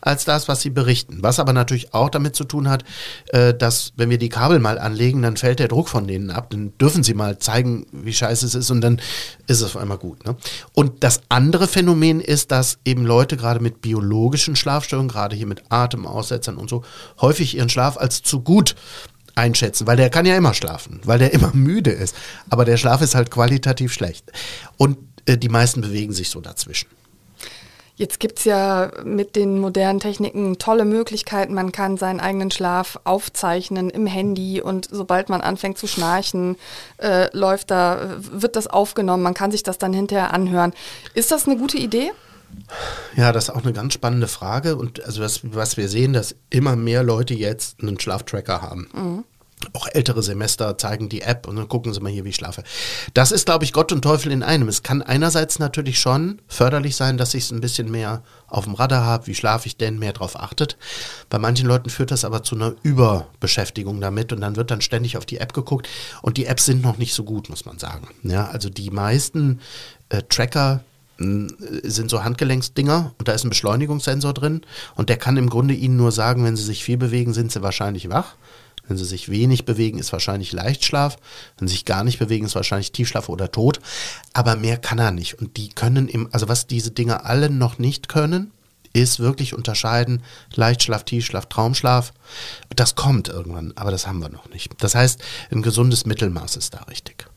[0.00, 1.18] als das, was sie berichten.
[1.22, 2.84] Was aber natürlich auch damit zu tun hat,
[3.30, 6.50] äh, dass wenn wir die Kabel mal anlegen, dann fällt der Druck von denen ab.
[6.50, 9.00] Dann dürfen sie mal zeigen, wie scheiße es ist und dann
[9.48, 10.24] ist es auf einmal gut.
[10.24, 10.36] Ne?
[10.72, 15.64] Und das andere Phänomen ist, dass eben Leute gerade mit biologischen Schlafstörungen, gerade hier mit
[15.70, 16.84] Atemaussetzern und so,
[17.20, 18.76] häufig ihren Schlaf als zu gut
[19.34, 22.14] einschätzen, weil der kann ja immer schlafen, weil der immer müde ist.
[22.50, 24.30] Aber der Schlaf ist halt qualitativ schlecht.
[24.76, 24.98] Und
[25.36, 26.88] die meisten bewegen sich so dazwischen.
[27.98, 31.52] Jetzt gibt es ja mit den modernen Techniken tolle Möglichkeiten.
[31.52, 36.54] Man kann seinen eigenen Schlaf aufzeichnen im Handy und sobald man anfängt zu schnarchen,
[36.98, 39.24] äh, läuft da, wird das aufgenommen.
[39.24, 40.74] Man kann sich das dann hinterher anhören.
[41.14, 42.12] Ist das eine gute Idee?
[43.16, 44.76] Ja, das ist auch eine ganz spannende Frage.
[44.76, 48.88] Und also was, was wir sehen, dass immer mehr Leute jetzt einen Schlaftracker haben.
[48.94, 49.24] Mhm.
[49.72, 52.62] Auch ältere Semester zeigen die App und dann gucken sie mal hier, wie ich schlafe.
[53.14, 54.68] Das ist, glaube ich, Gott und Teufel in einem.
[54.68, 58.74] Es kann einerseits natürlich schon förderlich sein, dass ich es ein bisschen mehr auf dem
[58.74, 60.76] Radar habe, wie schlafe ich denn, mehr darauf achtet.
[61.28, 65.16] Bei manchen Leuten führt das aber zu einer Überbeschäftigung damit und dann wird dann ständig
[65.16, 65.88] auf die App geguckt
[66.22, 68.08] und die Apps sind noch nicht so gut, muss man sagen.
[68.22, 69.60] Ja, also die meisten
[70.08, 70.82] äh, Tracker
[71.18, 74.62] sind so Handgelenksdinger und da ist ein Beschleunigungssensor drin
[74.94, 77.60] und der kann im Grunde Ihnen nur sagen, wenn Sie sich viel bewegen, sind Sie
[77.60, 78.36] wahrscheinlich wach.
[78.88, 81.16] Wenn Sie sich wenig bewegen, ist wahrscheinlich Leichtschlaf.
[81.58, 83.80] Wenn Sie sich gar nicht bewegen, ist wahrscheinlich Tiefschlaf oder Tod.
[84.32, 85.38] Aber mehr kann er nicht.
[85.38, 88.52] Und die können im, also was diese Dinger alle noch nicht können,
[88.92, 90.22] ist wirklich unterscheiden
[90.54, 92.12] Leichtschlaf, Tiefschlaf, Traumschlaf.
[92.74, 94.72] Das kommt irgendwann, aber das haben wir noch nicht.
[94.82, 95.20] Das heißt,
[95.50, 97.27] ein gesundes Mittelmaß ist da richtig.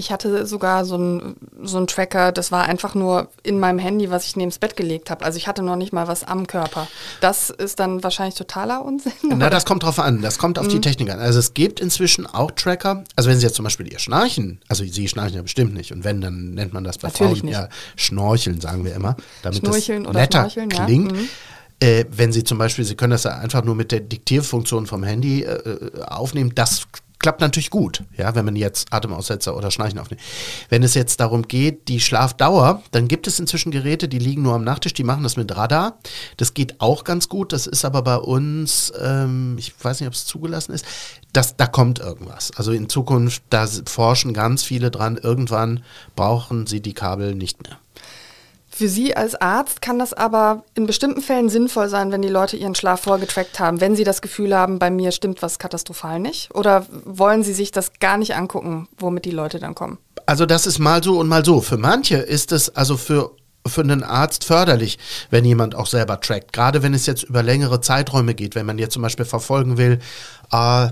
[0.00, 4.24] Ich hatte sogar so einen so Tracker, das war einfach nur in meinem Handy, was
[4.24, 5.26] ich neben das Bett gelegt habe.
[5.26, 6.88] Also ich hatte noch nicht mal was am Körper.
[7.20, 9.12] Das ist dann wahrscheinlich totaler Unsinn.
[9.22, 10.22] Na, das kommt drauf an.
[10.22, 10.70] Das kommt auf mhm.
[10.70, 11.20] die Technik an.
[11.20, 13.04] Also es gibt inzwischen auch Tracker.
[13.14, 15.92] Also wenn Sie jetzt zum Beispiel ihr Schnarchen, also Sie schnarchen ja bestimmt nicht.
[15.92, 17.58] Und wenn, dann nennt man das bei Natürlich Frauen nicht.
[17.58, 19.16] ja Schnorcheln, sagen wir immer.
[19.42, 21.12] Damit Schnorcheln das oder netter Schnorcheln, klingt.
[21.12, 21.18] Ja.
[21.18, 21.28] Mhm.
[21.80, 25.02] Äh, wenn Sie zum Beispiel, Sie können das ja einfach nur mit der Diktierfunktion vom
[25.02, 26.86] Handy äh, aufnehmen, das
[27.20, 30.22] klappt natürlich gut, ja, wenn man jetzt Atemaussetzer oder Schnarchen aufnimmt.
[30.70, 34.54] Wenn es jetzt darum geht, die Schlafdauer, dann gibt es inzwischen Geräte, die liegen nur
[34.54, 35.98] am Nachttisch, die machen das mit Radar.
[36.38, 40.14] Das geht auch ganz gut, das ist aber bei uns, ähm, ich weiß nicht, ob
[40.14, 40.86] es zugelassen ist,
[41.32, 42.52] das, da kommt irgendwas.
[42.56, 45.84] Also in Zukunft, da forschen ganz viele dran, irgendwann
[46.16, 47.78] brauchen sie die Kabel nicht mehr.
[48.80, 52.56] Für Sie als Arzt kann das aber in bestimmten Fällen sinnvoll sein, wenn die Leute
[52.56, 56.48] ihren Schlaf vorgetrackt haben, wenn sie das Gefühl haben, bei mir stimmt was katastrophal nicht?
[56.54, 59.98] Oder wollen Sie sich das gar nicht angucken, womit die Leute dann kommen?
[60.24, 61.60] Also das ist mal so und mal so.
[61.60, 63.32] Für manche ist es also für
[63.66, 66.54] für einen Arzt förderlich, wenn jemand auch selber trackt.
[66.54, 69.98] Gerade wenn es jetzt über längere Zeiträume geht, wenn man jetzt zum Beispiel verfolgen will,
[70.52, 70.88] äh,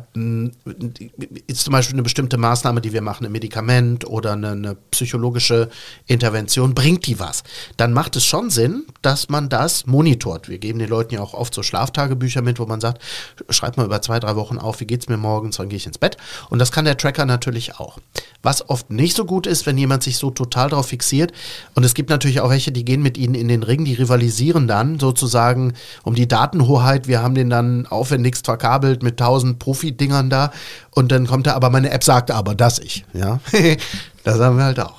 [1.47, 5.69] ist zum Beispiel eine bestimmte Maßnahme, die wir machen, ein Medikament oder eine, eine, psychologische
[6.07, 7.43] Intervention, bringt die was?
[7.77, 10.49] Dann macht es schon Sinn, dass man das monitort.
[10.49, 13.03] Wir geben den Leuten ja auch oft so Schlaftagebücher mit, wo man sagt,
[13.51, 15.87] schreib mal über zwei, drei Wochen auf, wie geht es mir morgens, dann gehe ich
[15.87, 16.17] ins Bett.
[16.51, 17.99] Und das kann der Tracker natürlich auch.
[18.43, 21.33] Was oft nicht so gut ist, wenn jemand sich so total darauf fixiert.
[21.75, 24.69] Und es gibt natürlich auch welche, die gehen mit ihnen in den Ring, die rivalisieren
[24.69, 27.09] dann sozusagen um die Datenhoheit.
[27.09, 30.53] Wir haben den dann aufwendigst verkabelt mit tausend tausend Profi-Dingern da
[30.91, 33.05] und dann kommt er, aber meine App sagte aber, dass ich.
[33.13, 33.41] Ja,
[34.25, 34.99] das haben wir halt auch.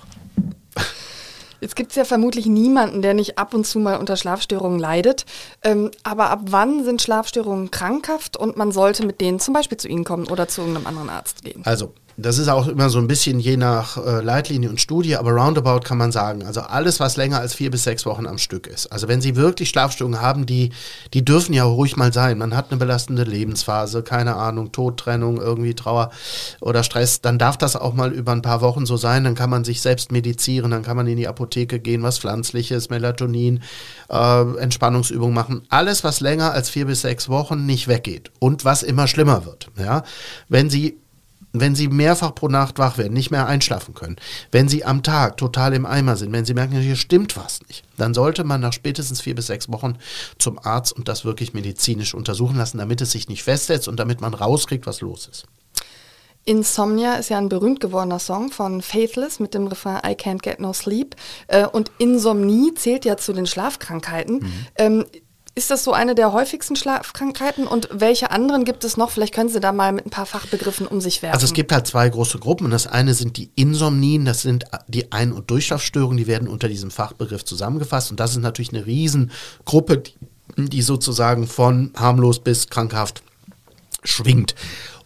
[1.62, 5.26] Jetzt gibt es ja vermutlich niemanden, der nicht ab und zu mal unter Schlafstörungen leidet.
[5.62, 9.90] Ähm, aber ab wann sind Schlafstörungen krankhaft und man sollte mit denen zum Beispiel zu
[9.90, 11.62] Ihnen kommen oder zu irgendeinem anderen Arzt gehen?
[11.66, 15.32] Also das ist auch immer so ein bisschen je nach äh, Leitlinie und Studie, aber
[15.32, 18.68] roundabout kann man sagen, also alles, was länger als vier bis sechs Wochen am Stück
[18.68, 18.88] ist.
[18.88, 20.72] Also wenn Sie wirklich Schlafstörungen haben, die,
[21.14, 22.38] die dürfen ja ruhig mal sein.
[22.38, 26.12] Man hat eine belastende Lebensphase, keine Ahnung, Tod, Trennung, irgendwie Trauer
[26.62, 29.24] oder Stress, dann darf das auch mal über ein paar Wochen so sein.
[29.24, 32.90] Dann kann man sich selbst medizieren, dann kann man in die Apotheke gehen, was Pflanzliches,
[32.90, 33.62] Melatonin,
[34.10, 35.62] äh, Entspannungsübungen machen.
[35.70, 39.70] Alles, was länger als vier bis sechs Wochen nicht weggeht und was immer schlimmer wird.
[39.78, 40.04] Ja?
[40.48, 40.98] Wenn Sie
[41.54, 44.18] wenn sie mehrfach pro Nacht wach werden, nicht mehr einschlafen können,
[44.52, 47.84] wenn sie am Tag total im Eimer sind, wenn sie merken, hier stimmt was nicht,
[47.98, 49.98] dann sollte man nach spätestens vier bis sechs Wochen
[50.38, 54.22] zum Arzt und das wirklich medizinisch untersuchen lassen, damit es sich nicht festsetzt und damit
[54.22, 55.46] man rauskriegt, was los ist.
[56.46, 60.60] Insomnia ist ja ein berühmt gewordener Song von Faithless mit dem Refrain I Can't Get
[60.60, 61.16] No Sleep.
[61.48, 64.38] Äh, und Insomnie zählt ja zu den Schlafkrankheiten.
[64.38, 64.66] Mhm.
[64.76, 65.06] Ähm,
[65.56, 69.12] ist das so eine der häufigsten Schlafkrankheiten und welche anderen gibt es noch?
[69.12, 71.34] Vielleicht können Sie da mal mit ein paar Fachbegriffen um sich werfen.
[71.34, 72.70] Also es gibt halt zwei große Gruppen.
[72.70, 76.92] Das eine sind die Insomnien, das sind die Ein- und Durchschlafstörungen, die werden unter diesem
[76.92, 78.12] Fachbegriff zusammengefasst.
[78.12, 80.14] Und das ist natürlich eine Riesengruppe, die,
[80.58, 83.24] die sozusagen von harmlos bis krankhaft
[84.04, 84.56] schwingt.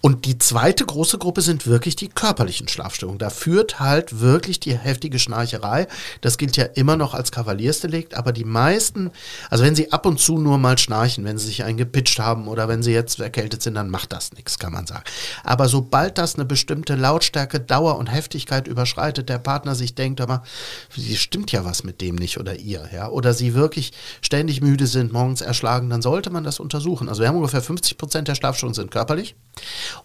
[0.06, 3.20] Und die zweite große Gruppe sind wirklich die körperlichen Schlafstörungen.
[3.20, 5.88] Da führt halt wirklich die heftige Schnarcherei.
[6.20, 9.12] Das gilt ja immer noch als Kavaliersdelikt, aber die meisten,
[9.50, 12.68] also wenn sie ab und zu nur mal schnarchen, wenn sie sich eingepitcht haben oder
[12.68, 15.06] wenn sie jetzt erkältet sind, dann macht das nichts, kann man sagen.
[15.46, 20.44] Aber sobald das eine bestimmte Lautstärke, Dauer und Heftigkeit überschreitet, der Partner sich denkt, aber
[20.94, 24.86] sie stimmt ja was mit dem nicht oder ihr, ja, oder sie wirklich ständig müde
[24.86, 27.08] sind, morgens erschlagen, dann sollte man das untersuchen.
[27.08, 29.34] Also wir haben ungefähr 50 Prozent der Schlafstörungen sind körperlich.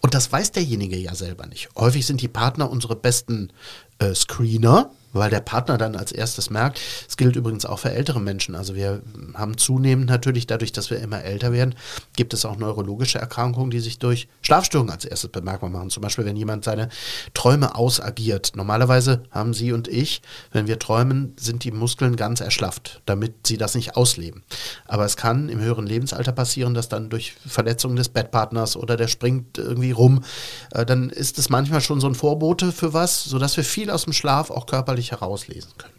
[0.01, 1.69] Und das weiß derjenige ja selber nicht.
[1.77, 3.53] Häufig sind die Partner unsere besten
[3.99, 6.81] äh, Screener, weil der Partner dann als erstes merkt.
[7.09, 8.55] Es gilt übrigens auch für ältere Menschen.
[8.55, 9.03] Also wir
[9.35, 11.75] haben zunehmend natürlich dadurch, dass wir immer älter werden,
[12.17, 15.91] gibt es auch neurologische Erkrankungen, die sich durch Schlafstörungen als erstes bemerkbar machen.
[15.91, 16.89] Zum Beispiel, wenn jemand seine
[17.35, 18.53] Träume ausagiert.
[18.55, 23.57] Normalerweise haben Sie und ich, wenn wir träumen, sind die Muskeln ganz erschlafft, damit sie
[23.57, 24.43] das nicht ausleben.
[24.87, 29.09] Aber es kann im höheren Lebensalter passieren, dass dann durch Verletzungen des Bettpartners oder der
[29.09, 30.23] springt irgendwie rum,
[30.73, 34.05] äh, dann ist es manchmal schon so ein Vorbote für was, sodass wir viel aus
[34.05, 35.99] dem Schlaf auch körperlich herauslesen können.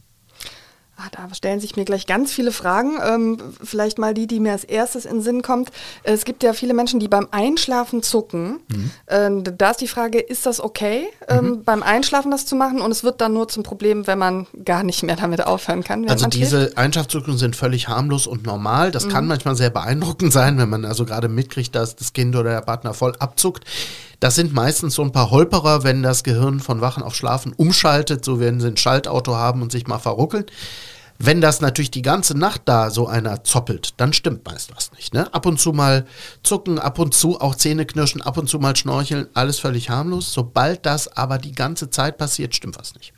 [1.02, 3.00] Ah, da stellen sich mir gleich ganz viele Fragen.
[3.02, 5.70] Ähm, vielleicht mal die, die mir als erstes in den Sinn kommt.
[6.04, 8.60] Es gibt ja viele Menschen, die beim Einschlafen zucken.
[8.68, 8.92] Mhm.
[9.08, 11.64] Ähm, da ist die Frage, ist das okay, ähm, mhm.
[11.64, 12.82] beim Einschlafen das zu machen?
[12.82, 16.10] Und es wird dann nur zum Problem, wenn man gar nicht mehr damit aufhören kann.
[16.10, 18.92] Also diese Einschlafzuckungen sind völlig harmlos und normal.
[18.92, 19.12] Das mhm.
[19.12, 22.62] kann manchmal sehr beeindruckend sein, wenn man also gerade mitkriegt, dass das Kind oder der
[22.62, 23.64] Partner voll abzuckt.
[24.20, 28.26] Das sind meistens so ein paar Holperer, wenn das Gehirn von Wachen auf Schlafen umschaltet,
[28.26, 30.46] so wenn sie ein Schaltauto haben und sich mal verruckeln.
[31.22, 35.14] Wenn das natürlich die ganze Nacht da so einer zoppelt, dann stimmt meist was nicht.
[35.14, 35.34] Ne?
[35.34, 36.06] Ab und zu mal
[36.44, 40.34] zucken, ab und zu auch Zähne knirschen, ab und zu mal schnorcheln, alles völlig harmlos.
[40.34, 43.14] Sobald das aber die ganze Zeit passiert, stimmt was nicht.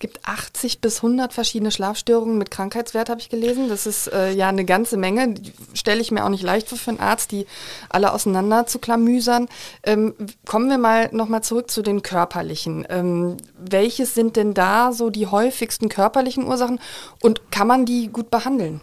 [0.00, 3.68] Es gibt 80 bis 100 verschiedene Schlafstörungen mit Krankheitswert, habe ich gelesen.
[3.68, 5.34] Das ist äh, ja eine ganze Menge.
[5.74, 7.44] Stelle ich mir auch nicht leicht vor für einen Arzt, die
[7.90, 9.46] alle auseinander zu klamüsern.
[9.82, 10.14] Ähm,
[10.46, 12.86] kommen wir mal nochmal zurück zu den körperlichen.
[12.88, 16.80] Ähm, welches sind denn da so die häufigsten körperlichen Ursachen
[17.20, 18.80] und kann man die gut behandeln?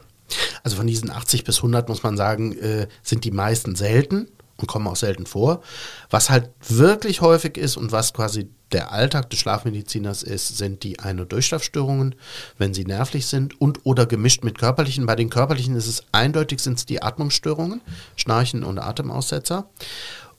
[0.61, 4.67] Also von diesen 80 bis 100 muss man sagen, äh, sind die meisten selten und
[4.67, 5.61] kommen auch selten vor.
[6.09, 10.99] Was halt wirklich häufig ist und was quasi der Alltag des Schlafmediziners ist, sind die
[10.99, 12.15] Ein- und Durchschlafstörungen,
[12.57, 15.05] wenn sie nervlich sind und oder gemischt mit körperlichen.
[15.05, 17.81] Bei den körperlichen ist es eindeutig sind es die Atmungsstörungen,
[18.15, 19.69] Schnarchen und Atemaussetzer.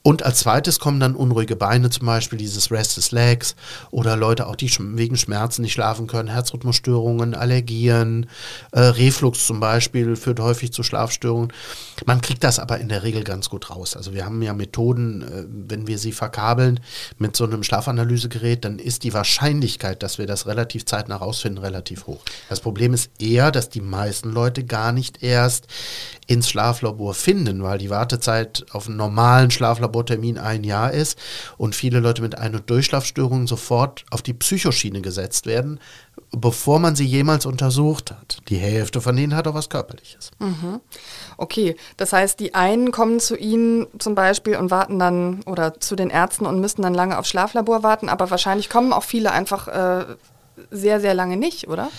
[0.09, 3.55] Und als zweites kommen dann unruhige Beine, zum Beispiel dieses Restless Legs
[3.91, 8.27] oder Leute auch, die wegen Schmerzen nicht schlafen können, Herzrhythmusstörungen, Allergien,
[8.73, 11.53] äh, Reflux zum Beispiel führt häufig zu Schlafstörungen.
[12.07, 13.97] Man kriegt das aber in der Regel ganz gut raus.
[13.97, 16.81] Also wir haben ja Methoden, äh, wenn wir sie verkabeln
[17.19, 22.07] mit so einem Schlafanalysegerät, dann ist die Wahrscheinlichkeit, dass wir das relativ zeitnah rausfinden, relativ
[22.07, 22.23] hoch.
[22.49, 25.67] Das Problem ist eher, dass die meisten Leute gar nicht erst
[26.29, 31.19] ins Schlaflabor finden, weil die Wartezeit auf einen normalen Schlaflabortermin ein Jahr ist
[31.57, 35.81] und viele Leute mit Ein- und Durchschlafstörungen sofort auf die Psychoschiene gesetzt werden,
[36.31, 38.39] bevor man sie jemals untersucht hat.
[38.51, 40.31] Die Hälfte von denen hat auch was Körperliches.
[40.39, 40.81] Mhm.
[41.39, 45.97] Okay, das heißt, die einen kommen zu Ihnen zum Beispiel und warten dann oder zu
[45.97, 49.69] den Ärzten und müssen dann lange aufs Schlaflabor warten, aber wahrscheinlich kommen auch viele einfach
[49.69, 50.17] äh,
[50.71, 51.91] sehr, sehr lange nicht, oder?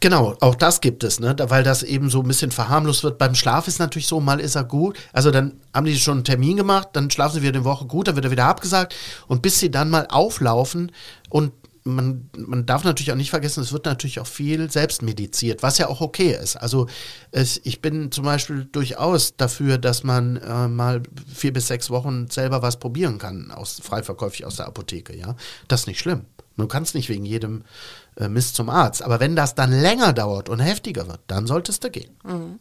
[0.00, 1.34] Genau, auch das gibt es, ne?
[1.48, 3.18] weil das eben so ein bisschen verharmlost wird.
[3.18, 4.98] Beim Schlaf ist natürlich so, mal ist er gut.
[5.12, 8.08] Also dann haben die schon einen Termin gemacht, dann schlafen sie wieder eine Woche gut,
[8.08, 8.94] dann wird er wieder abgesagt.
[9.26, 10.92] Und bis sie dann mal auflaufen
[11.30, 11.52] und
[11.86, 15.78] man, man darf natürlich auch nicht vergessen, es wird natürlich auch viel selbst mediziert, was
[15.78, 16.56] ja auch okay ist.
[16.56, 16.88] Also
[17.30, 22.28] es, ich bin zum Beispiel durchaus dafür, dass man äh, mal vier bis sechs Wochen
[22.28, 25.16] selber was probieren kann, aus, frei verkäuflich aus der Apotheke.
[25.16, 25.36] Ja,
[25.68, 26.22] Das ist nicht schlimm.
[26.56, 27.64] Du kannst nicht wegen jedem
[28.16, 29.02] äh, Mist zum Arzt.
[29.02, 32.16] Aber wenn das dann länger dauert und heftiger wird, dann solltest du gehen.
[32.24, 32.58] Mhm.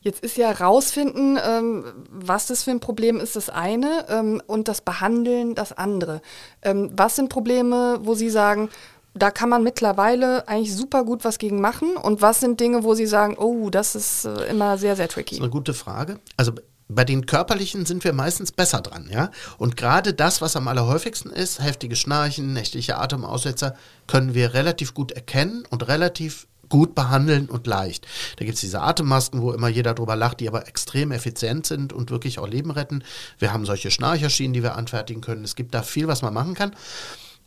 [0.00, 4.68] Jetzt ist ja rausfinden, ähm, was das für ein Problem ist, das eine ähm, und
[4.68, 6.22] das Behandeln das andere.
[6.62, 8.68] Ähm, was sind Probleme, wo Sie sagen,
[9.14, 11.96] da kann man mittlerweile eigentlich super gut was gegen machen?
[11.96, 15.36] Und was sind Dinge, wo Sie sagen, oh, das ist äh, immer sehr, sehr tricky?
[15.36, 16.18] Das ist eine gute Frage.
[16.36, 16.52] Also
[16.88, 19.30] bei den körperlichen sind wir meistens besser dran, ja.
[19.58, 23.74] Und gerade das, was am allerhäufigsten ist, heftige Schnarchen, nächtliche Atemaussetzer,
[24.06, 28.06] können wir relativ gut erkennen und relativ gut behandeln und leicht.
[28.38, 31.92] Da gibt es diese Atemmasken, wo immer jeder drüber lacht, die aber extrem effizient sind
[31.92, 33.04] und wirklich auch Leben retten.
[33.38, 35.44] Wir haben solche Schnarcherschienen, die wir anfertigen können.
[35.44, 36.72] Es gibt da viel, was man machen kann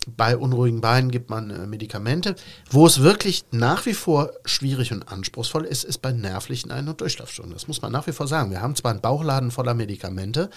[0.08, 2.36] bei unruhigen Beinen gibt man äh, Medikamente.
[2.70, 7.02] Wo es wirklich nach wie vor schwierig und anspruchsvoll ist, ist bei nervlichen Ein- und
[7.02, 7.54] Durchschlafstörungen.
[7.54, 8.52] Das muss man nach wie vor sagen.
[8.52, 10.50] Wir haben zwar einen Bauchladen voller Medikamente,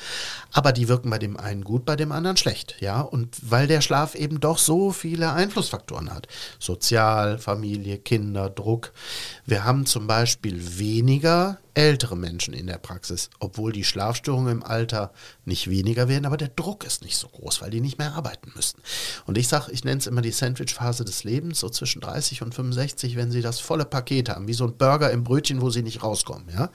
[0.52, 2.76] aber die wirken bei dem einen gut, bei dem anderen schlecht.
[2.80, 3.00] Ja?
[3.00, 6.28] Und weil der Schlaf eben doch so viele Einflussfaktoren hat.
[6.58, 8.92] Sozial, Familie, Kinder, Druck.
[9.44, 15.12] Wir haben zum Beispiel weniger ältere Menschen in der Praxis, obwohl die Schlafstörungen im Alter
[15.44, 18.52] nicht weniger werden, aber der Druck ist nicht so groß, weil die nicht mehr arbeiten
[18.54, 18.80] müssen.
[19.26, 22.54] Und ich sage, ich nenne es immer die Sandwich-Phase des Lebens, so zwischen 30 und
[22.54, 25.82] 65, wenn sie das volle Paket haben, wie so ein Burger im Brötchen, wo sie
[25.82, 26.48] nicht rauskommen.
[26.52, 26.70] Ja?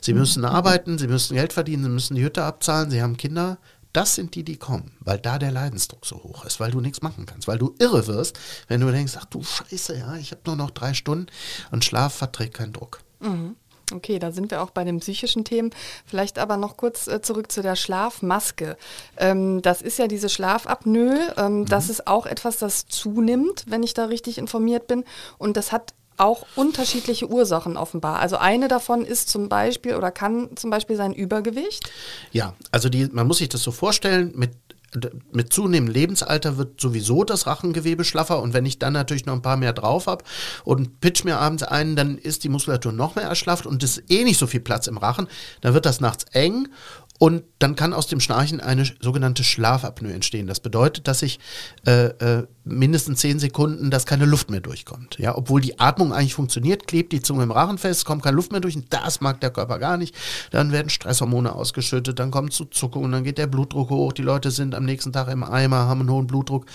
[0.00, 3.58] Sie müssen arbeiten, sie müssen Geld verdienen, sie müssen die Hütte abzahlen, sie haben Kinder,
[3.96, 7.00] das sind die, die kommen, weil da der Leidensdruck so hoch ist, weil du nichts
[7.00, 8.38] machen kannst, weil du irre wirst,
[8.68, 11.28] wenn du denkst, ach du Scheiße, ja, ich habe nur noch drei Stunden
[11.70, 13.00] und Schlaf verträgt keinen Druck.
[13.20, 13.56] Mhm.
[13.92, 15.70] Okay, da sind wir auch bei den psychischen Themen.
[16.06, 18.76] Vielleicht aber noch kurz äh, zurück zu der Schlafmaske.
[19.16, 21.34] Ähm, das ist ja diese Schlafapnoe.
[21.36, 21.66] Ähm, mhm.
[21.66, 25.04] Das ist auch etwas, das zunimmt, wenn ich da richtig informiert bin.
[25.38, 28.20] Und das hat auch unterschiedliche Ursachen offenbar.
[28.20, 31.90] Also eine davon ist zum Beispiel oder kann zum Beispiel sein Übergewicht.
[32.32, 34.50] Ja, also die, man muss sich das so vorstellen, mit
[35.32, 39.42] mit zunehmendem Lebensalter wird sowieso das Rachengewebe schlaffer und wenn ich dann natürlich noch ein
[39.42, 40.24] paar mehr drauf habe
[40.64, 44.10] und pitch mir abends ein, dann ist die Muskulatur noch mehr erschlafft und es ist
[44.10, 45.28] eh nicht so viel Platz im Rachen,
[45.60, 46.68] dann wird das nachts eng
[47.18, 50.46] und dann kann aus dem Schnarchen eine sogenannte Schlafapnoe entstehen.
[50.46, 51.38] Das bedeutet, dass ich
[51.86, 55.18] äh, äh, mindestens zehn Sekunden, dass keine Luft mehr durchkommt.
[55.18, 58.52] Ja, obwohl die Atmung eigentlich funktioniert, klebt die Zunge im Rachen fest, kommt keine Luft
[58.52, 60.14] mehr durch und das mag der Körper gar nicht.
[60.50, 64.50] Dann werden Stresshormone ausgeschüttet, dann kommt zu Zuckungen, dann geht der Blutdruck hoch, die Leute
[64.50, 66.66] sind am nächsten Tag im Eimer, haben einen hohen Blutdruck.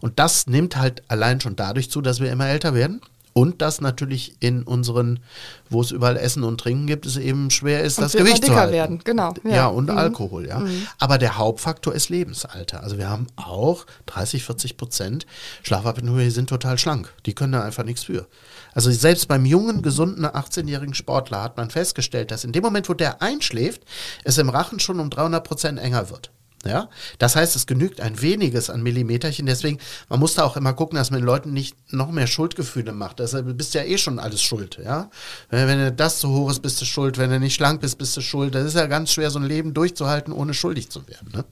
[0.00, 3.00] Und das nimmt halt allein schon dadurch zu, dass wir immer älter werden.
[3.32, 5.20] Und dass natürlich in unseren,
[5.68, 8.54] wo es überall Essen und Trinken gibt, es eben schwer ist, und das Gewicht zu
[8.54, 8.72] halten.
[8.72, 9.32] werden, genau.
[9.44, 9.96] Ja, ja und mhm.
[9.98, 10.58] Alkohol, ja.
[10.58, 10.86] Mhm.
[10.98, 12.82] Aber der Hauptfaktor ist Lebensalter.
[12.82, 15.26] Also wir haben auch 30, 40 Prozent
[15.62, 17.12] Schlafapnoe, die sind total schlank.
[17.26, 18.26] Die können da einfach nichts für.
[18.74, 22.94] Also selbst beim jungen, gesunden 18-jährigen Sportler hat man festgestellt, dass in dem Moment, wo
[22.94, 23.82] der einschläft,
[24.24, 26.30] es im Rachen schon um 300 Prozent enger wird.
[26.66, 29.46] Ja, das heißt, es genügt ein weniges an Millimeterchen.
[29.46, 29.78] Deswegen,
[30.10, 33.18] man muss da auch immer gucken, dass man den Leuten nicht noch mehr Schuldgefühle macht.
[33.20, 34.78] Also, du bist ja eh schon alles schuld.
[34.84, 35.10] Ja,
[35.48, 37.16] wenn, wenn das zu hoch ist, bist du schuld.
[37.16, 38.54] Wenn du nicht schlank bist, bist du schuld.
[38.54, 41.32] Das ist ja ganz schwer, so ein Leben durchzuhalten, ohne schuldig zu werden.
[41.32, 41.44] Ne?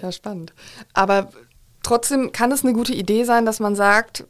[0.00, 0.52] Ja, spannend.
[0.92, 1.30] Aber
[1.84, 4.24] trotzdem kann es eine gute Idee sein, dass man sagt,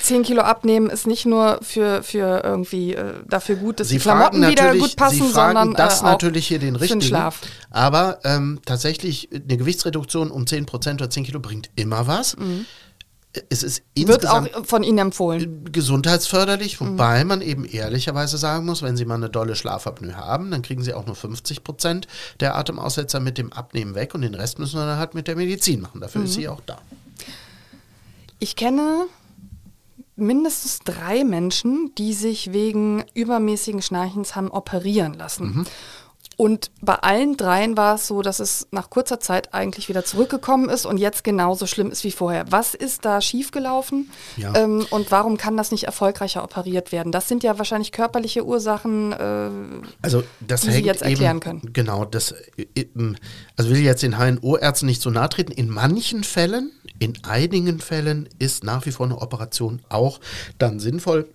[0.00, 4.02] 10 Kilo abnehmen ist nicht nur für, für irgendwie äh, dafür gut, dass Sie die
[4.02, 7.02] Klamotten wieder gut passen, Sie fragen sondern das äh, natürlich hier den richtigen.
[7.02, 7.40] Schlaf.
[7.70, 12.36] Aber ähm, tatsächlich eine Gewichtsreduktion um 10 Prozent oder 10 Kilo bringt immer was.
[12.36, 12.66] Mhm.
[13.50, 15.70] Es ist Wird auch von Ihnen empfohlen.
[15.70, 17.28] Gesundheitsförderlich, wobei mhm.
[17.28, 20.94] man eben ehrlicherweise sagen muss, wenn Sie mal eine dolle Schlafapnoe haben, dann kriegen Sie
[20.94, 22.08] auch nur 50 Prozent
[22.40, 25.36] der Atemaussetzer mit dem Abnehmen weg und den Rest müssen wir dann halt mit der
[25.36, 26.00] Medizin machen.
[26.00, 26.26] Dafür mhm.
[26.26, 26.78] ist sie auch da.
[28.38, 29.06] Ich kenne
[30.16, 35.46] mindestens drei Menschen, die sich wegen übermäßigen Schnarchens haben operieren lassen.
[35.46, 35.66] Mhm.
[36.38, 40.68] Und bei allen dreien war es so, dass es nach kurzer Zeit eigentlich wieder zurückgekommen
[40.68, 42.44] ist und jetzt genauso schlimm ist wie vorher.
[42.50, 44.54] Was ist da schiefgelaufen ja.
[44.54, 47.10] ähm, und warum kann das nicht erfolgreicher operiert werden?
[47.10, 49.50] Das sind ja wahrscheinlich körperliche Ursachen, äh,
[50.00, 51.70] also das die Sie jetzt erklären eben, können.
[51.72, 52.86] Genau, das äh,
[53.56, 55.50] also will ich jetzt den HNO-Ärzten nicht so nahe treten.
[55.50, 60.20] In manchen Fällen, in einigen Fällen ist nach wie vor eine Operation auch
[60.58, 61.28] dann sinnvoll.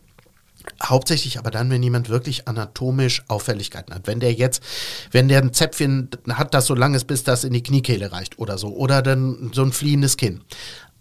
[0.81, 4.07] Hauptsächlich aber dann, wenn jemand wirklich anatomisch Auffälligkeiten hat.
[4.07, 4.63] Wenn der jetzt,
[5.11, 8.39] wenn der ein Zäpfchen hat, das so lang ist, bis das in die Kniekehle reicht
[8.39, 8.73] oder so.
[8.73, 10.41] Oder dann so ein fliehendes Kinn.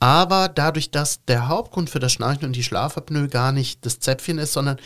[0.03, 4.39] Aber dadurch, dass der Hauptgrund für das Schnarchen und die Schlafapnoe gar nicht das Zäpfchen
[4.39, 4.79] ist, sondern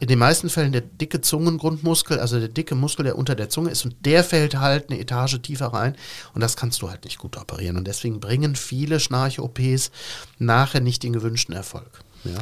[0.00, 3.68] in den meisten Fällen der dicke Zungengrundmuskel, also der dicke Muskel, der unter der Zunge
[3.68, 5.96] ist und der fällt halt eine Etage tiefer rein
[6.32, 7.76] und das kannst du halt nicht gut operieren.
[7.76, 9.90] Und deswegen bringen viele Schnarch-OPs
[10.38, 12.02] nachher nicht den gewünschten Erfolg.
[12.24, 12.38] Ja.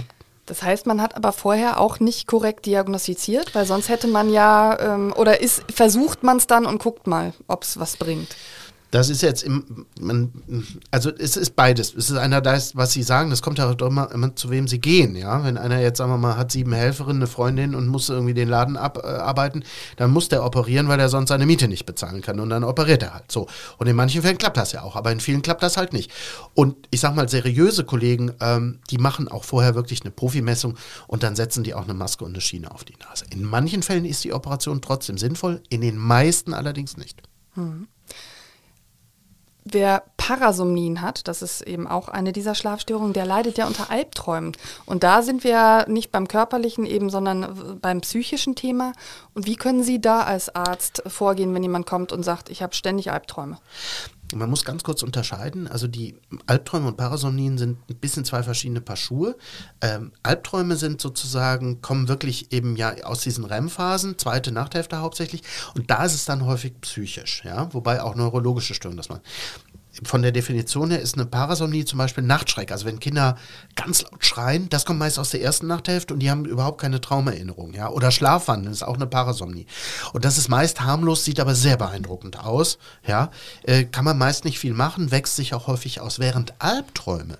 [0.47, 4.79] Das heißt, man hat aber vorher auch nicht korrekt diagnostiziert, weil sonst hätte man ja,
[4.79, 8.37] ähm, oder ist, versucht man es dann und guckt mal, ob es was bringt.
[8.93, 10.33] Das ist jetzt, im, man,
[10.91, 11.93] also es ist beides.
[11.95, 14.69] Es ist einer das, was Sie sagen, das kommt ja auch immer, immer zu wem
[14.69, 15.45] Sie gehen, ja.
[15.45, 18.49] Wenn einer jetzt, sagen wir mal, hat sieben Helferinnen, eine Freundin und muss irgendwie den
[18.49, 19.65] Laden abarbeiten,
[19.97, 23.03] dann muss der operieren, weil er sonst seine Miete nicht bezahlen kann und dann operiert
[23.03, 23.49] er halt so.
[23.79, 26.13] Und in manchen Fällen klappt das ja auch, aber in vielen klappt das halt nicht.
[26.55, 30.77] Und ich sag mal, seriöse Kollegen, ähm, die machen auch vorher wirklich eine Profimessung
[31.09, 33.25] und dann setzen die auch eine Maske und eine Schiene auf die Nase.
[33.31, 37.23] In manchen Fällen ist die Operation trotzdem sinnvoll, in den meisten allerdings nicht.
[37.55, 37.89] Hm.
[39.69, 44.53] Wer Parasomnien hat, das ist eben auch eine dieser Schlafstörungen, der leidet ja unter Albträumen.
[44.85, 48.93] Und da sind wir nicht beim körperlichen eben, sondern beim psychischen Thema.
[49.35, 52.77] Und wie können Sie da als Arzt vorgehen, wenn jemand kommt und sagt, ich habe
[52.77, 53.59] ständig Albträume?
[54.35, 55.69] Man muss ganz kurz unterscheiden.
[55.69, 56.17] Also die
[56.47, 59.37] Albträume und Parasomnien sind ein bisschen zwei verschiedene Paar Schuhe.
[59.81, 65.43] Ähm, Albträume sind sozusagen, kommen wirklich eben ja aus diesen REM-Phasen, zweite Nachthälfte hauptsächlich.
[65.75, 69.23] Und da ist es dann häufig psychisch, ja, wobei auch neurologische Störungen das machen
[70.03, 72.73] von der Definition her ist eine Parasomnie zum Beispiel Nachtschreck.
[72.73, 73.37] Also wenn Kinder
[73.75, 77.01] ganz laut schreien, das kommt meist aus der ersten Nachthälfte und die haben überhaupt keine
[77.01, 77.73] Traumerinnerung.
[77.73, 77.89] Ja?
[77.89, 79.67] Oder Schlafwandeln ist auch eine Parasomnie.
[80.13, 82.79] Und das ist meist harmlos, sieht aber sehr beeindruckend aus.
[83.07, 83.31] Ja?
[83.63, 86.19] Äh, kann man meist nicht viel machen, wächst sich auch häufig aus.
[86.19, 87.39] Während Albträume,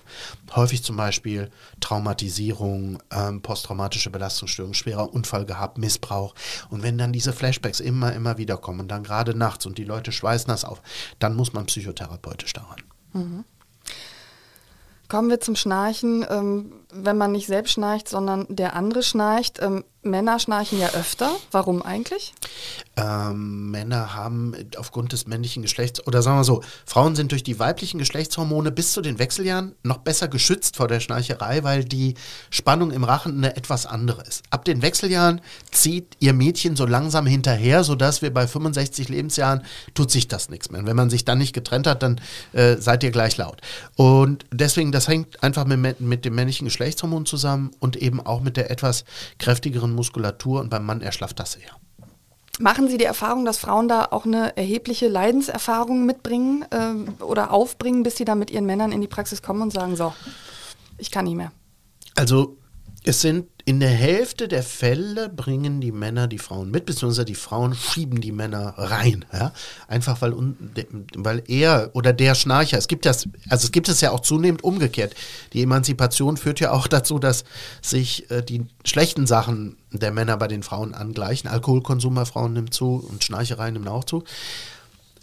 [0.55, 1.49] häufig zum Beispiel
[1.79, 6.33] Traumatisierung, ähm, posttraumatische Belastungsstörung, schwerer Unfall gehabt, Missbrauch.
[6.69, 9.83] Und wenn dann diese Flashbacks immer, immer wieder kommen und dann gerade nachts und die
[9.83, 10.81] Leute schweißen das auf,
[11.19, 12.81] dann muss man psychotherapeutisch daran.
[13.13, 13.43] Mhm.
[15.07, 16.25] Kommen wir zum Schnarchen.
[16.29, 19.59] Ähm, wenn man nicht selbst schnarcht, sondern der andere schnarcht.
[19.61, 21.31] Ähm, Männer schnarchen ja öfter.
[21.51, 22.33] Warum eigentlich?
[22.95, 27.59] Ähm, Männer haben aufgrund des männlichen Geschlechts, oder sagen wir so, Frauen sind durch die
[27.59, 32.15] weiblichen Geschlechtshormone bis zu den Wechseljahren noch besser geschützt vor der Schnarcherei, weil die
[32.49, 34.43] Spannung im Rachen eine etwas andere ist.
[34.49, 39.63] Ab den Wechseljahren zieht ihr Mädchen so langsam hinterher, sodass wir bei 65 Lebensjahren
[39.93, 40.81] tut sich das nichts mehr.
[40.81, 42.21] Und wenn man sich dann nicht getrennt hat, dann
[42.53, 43.61] äh, seid ihr gleich laut.
[43.95, 48.39] Und deswegen, das hängt einfach mit, mit dem männlichen Geschlechtshormon Geschlechtshormon zusammen und eben auch
[48.39, 49.03] mit der etwas
[49.39, 51.71] kräftigeren Muskulatur und beim Mann erschlafft das eher.
[52.59, 58.03] Machen Sie die Erfahrung, dass Frauen da auch eine erhebliche Leidenserfahrung mitbringen äh, oder aufbringen,
[58.03, 60.13] bis sie dann mit ihren Männern in die Praxis kommen und sagen, so,
[60.97, 61.51] ich kann nicht mehr?
[62.15, 62.57] Also
[63.03, 67.35] es sind in der Hälfte der Fälle bringen die Männer die Frauen mit, beziehungsweise die
[67.35, 69.25] Frauen schieben die Männer rein.
[69.33, 69.51] Ja?
[69.89, 70.33] Einfach weil,
[71.17, 74.63] weil er oder der Schnarcher, es gibt das, also es gibt es ja auch zunehmend
[74.63, 75.15] umgekehrt.
[75.51, 77.43] Die Emanzipation führt ja auch dazu, dass
[77.81, 81.49] sich äh, die schlechten Sachen der Männer bei den Frauen angleichen.
[81.49, 84.23] Alkoholkonsum bei Frauen nimmt zu und Schnarcherei nimmt auch zu.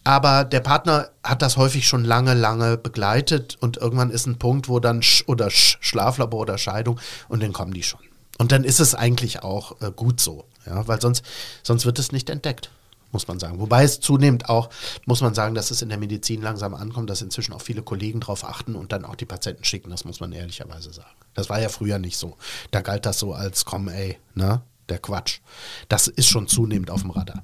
[0.04, 4.68] Aber der Partner hat das häufig schon lange, lange begleitet und irgendwann ist ein Punkt,
[4.68, 8.00] wo dann Sch oder Sch Schlaflabor oder Scheidung und dann kommen die schon.
[8.38, 11.24] Und dann ist es eigentlich auch äh, gut so, ja, weil sonst,
[11.62, 12.70] sonst wird es nicht entdeckt,
[13.12, 13.60] muss man sagen.
[13.60, 14.70] Wobei es zunehmend auch,
[15.06, 18.20] muss man sagen, dass es in der Medizin langsam ankommt, dass inzwischen auch viele Kollegen
[18.20, 21.14] darauf achten und dann auch die Patienten schicken, das muss man ehrlicherweise sagen.
[21.34, 22.36] Das war ja früher nicht so.
[22.70, 25.40] Da galt das so als, komm ey, ne, der Quatsch.
[25.88, 27.42] Das ist schon zunehmend auf dem Radar.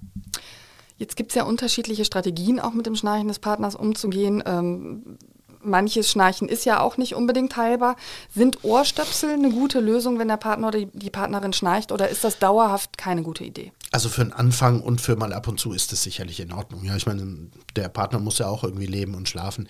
[1.00, 4.42] Jetzt gibt es ja unterschiedliche Strategien, auch mit dem Schnarchen des Partners umzugehen.
[4.44, 5.16] Ähm,
[5.62, 7.96] manches Schnarchen ist ja auch nicht unbedingt heilbar.
[8.34, 12.38] Sind Ohrstöpsel eine gute Lösung, wenn der Partner oder die Partnerin schnarcht oder ist das
[12.38, 13.72] dauerhaft keine gute Idee?
[13.92, 16.84] Also für den Anfang und für mal ab und zu ist es sicherlich in Ordnung.
[16.84, 19.68] Ja, ich meine, der Partner muss ja auch irgendwie leben und schlafen.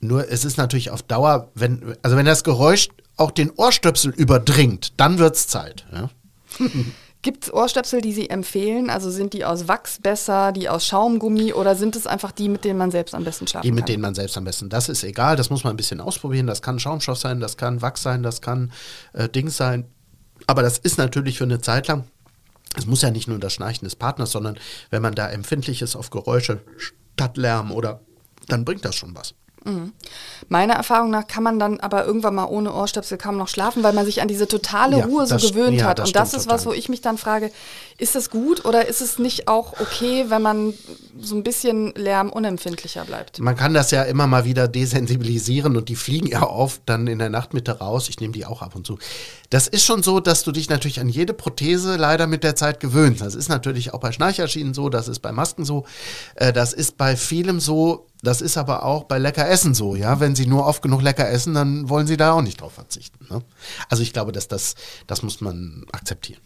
[0.00, 4.92] Nur es ist natürlich auf Dauer, wenn, also wenn das Geräusch auch den Ohrstöpsel überdringt,
[4.98, 5.86] dann wird es Zeit.
[5.92, 6.10] Ja?
[7.26, 8.88] Gibt es Ohrstöpsel, die Sie empfehlen?
[8.88, 12.64] Also sind die aus Wachs besser, die aus Schaumgummi oder sind es einfach die, mit
[12.64, 13.86] denen man selbst am besten schlafen Die, mit kann?
[13.86, 14.68] denen man selbst am besten.
[14.68, 16.46] Das ist egal, das muss man ein bisschen ausprobieren.
[16.46, 18.70] Das kann Schaumstoff sein, das kann Wachs sein, das kann
[19.12, 19.86] äh, Dings sein.
[20.46, 22.04] Aber das ist natürlich für eine Zeit lang,
[22.76, 24.56] es muss ja nicht nur das Schnarchen des Partners, sondern
[24.90, 28.02] wenn man da empfindlich ist auf Geräusche, Stadtlärm oder,
[28.46, 29.34] dann bringt das schon was.
[29.66, 29.92] Mhm.
[30.48, 33.92] Meiner Erfahrung nach kann man dann aber irgendwann mal ohne Ohrstöpsel kaum noch schlafen, weil
[33.92, 35.98] man sich an diese totale ja, Ruhe so gewöhnt ja, hat.
[35.98, 36.54] Das Und das ist total.
[36.54, 37.50] was, wo ich mich dann frage,
[37.98, 40.74] ist das gut oder ist es nicht auch okay, wenn man
[41.18, 43.40] so ein bisschen lärmunempfindlicher bleibt?
[43.40, 47.18] Man kann das ja immer mal wieder desensibilisieren und die fliegen ja oft dann in
[47.18, 48.08] der Nachtmitte raus.
[48.08, 48.98] Ich nehme die auch ab und zu.
[49.50, 52.78] Das ist schon so, dass du dich natürlich an jede Prothese leider mit der Zeit
[52.78, 53.20] gewöhnst.
[53.20, 55.84] Das ist natürlich auch bei Schnarcherschienen so, das ist bei Masken so,
[56.36, 60.18] äh, das ist bei vielem so, das ist aber auch bei lecker Essen so, ja.
[60.18, 63.26] Wenn sie nur oft genug lecker essen, dann wollen sie da auch nicht drauf verzichten.
[63.30, 63.42] Ne?
[63.88, 64.74] Also ich glaube, dass das,
[65.06, 66.40] das muss man akzeptieren.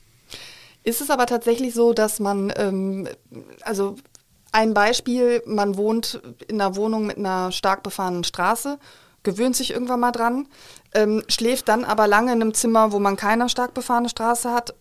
[0.83, 3.09] Ist es aber tatsächlich so, dass man, ähm,
[3.63, 3.97] also
[4.53, 8.79] ein Beispiel, man wohnt in einer Wohnung mit einer stark befahrenen Straße,
[9.23, 10.49] gewöhnt sich irgendwann mal dran,
[10.95, 14.75] ähm, schläft dann aber lange in einem Zimmer, wo man keine stark befahrene Straße hat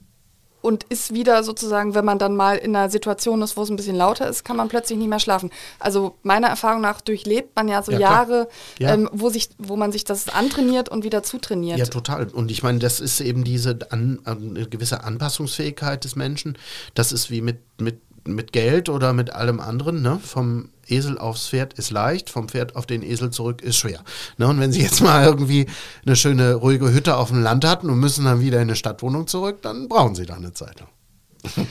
[0.62, 3.76] und ist wieder sozusagen, wenn man dann mal in einer Situation ist, wo es ein
[3.76, 5.51] bisschen lauter ist, kann man plötzlich nicht mehr schlafen.
[5.80, 8.93] Also meiner Erfahrung nach durchlebt man ja so ja, Jahre, ja.
[8.93, 11.80] Ähm, wo, sich, wo man sich das antrainiert und wieder zutrainiert.
[11.80, 12.28] Ja, total.
[12.28, 16.57] Und ich meine, das ist eben diese an, eine gewisse Anpassungsfähigkeit des Menschen.
[16.93, 20.20] Das ist wie mit, mit mit Geld oder mit allem anderen, ne?
[20.24, 24.04] vom Esel aufs Pferd ist leicht, vom Pferd auf den Esel zurück ist schwer.
[24.38, 24.48] Ne?
[24.48, 25.68] Und wenn Sie jetzt mal irgendwie
[26.06, 29.28] eine schöne, ruhige Hütte auf dem Land hatten und müssen dann wieder in eine Stadtwohnung
[29.28, 31.68] zurück, dann brauchen Sie da eine Zeit lang.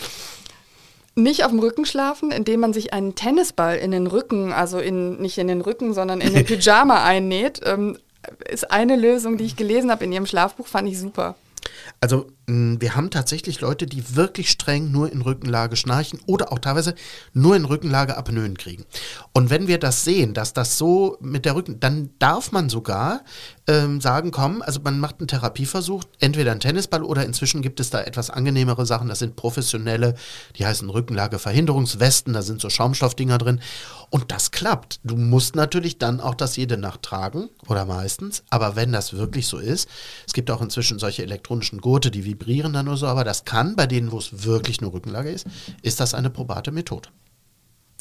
[1.15, 5.21] Nicht auf dem Rücken schlafen, indem man sich einen Tennisball in den Rücken, also in,
[5.21, 7.99] nicht in den Rücken, sondern in den Pyjama einnäht, ähm,
[8.49, 11.35] ist eine Lösung, die ich gelesen habe in Ihrem Schlafbuch, fand ich super.
[12.01, 16.95] Also wir haben tatsächlich Leute, die wirklich streng nur in Rückenlage schnarchen oder auch teilweise
[17.35, 18.87] nur in Rückenlage Apnoen kriegen.
[19.35, 23.21] Und wenn wir das sehen, dass das so mit der Rücken, dann darf man sogar
[23.67, 27.91] ähm, sagen, komm, also man macht einen Therapieversuch, entweder ein Tennisball oder inzwischen gibt es
[27.91, 30.15] da etwas angenehmere Sachen, das sind professionelle,
[30.57, 33.61] die heißen Rückenlageverhinderungswesten, da sind so Schaumstoffdinger drin
[34.09, 35.01] und das klappt.
[35.05, 39.47] Du musst natürlich dann auch das jede Nacht tragen oder meistens, aber wenn das wirklich
[39.47, 39.87] so ist,
[40.27, 43.77] es gibt auch inzwischen solche elektronischen Gurte, die vibrieren dann nur so, aber das kann
[43.77, 45.47] bei denen, wo es wirklich nur Rückenlage ist,
[45.83, 47.09] ist das eine probate Methode.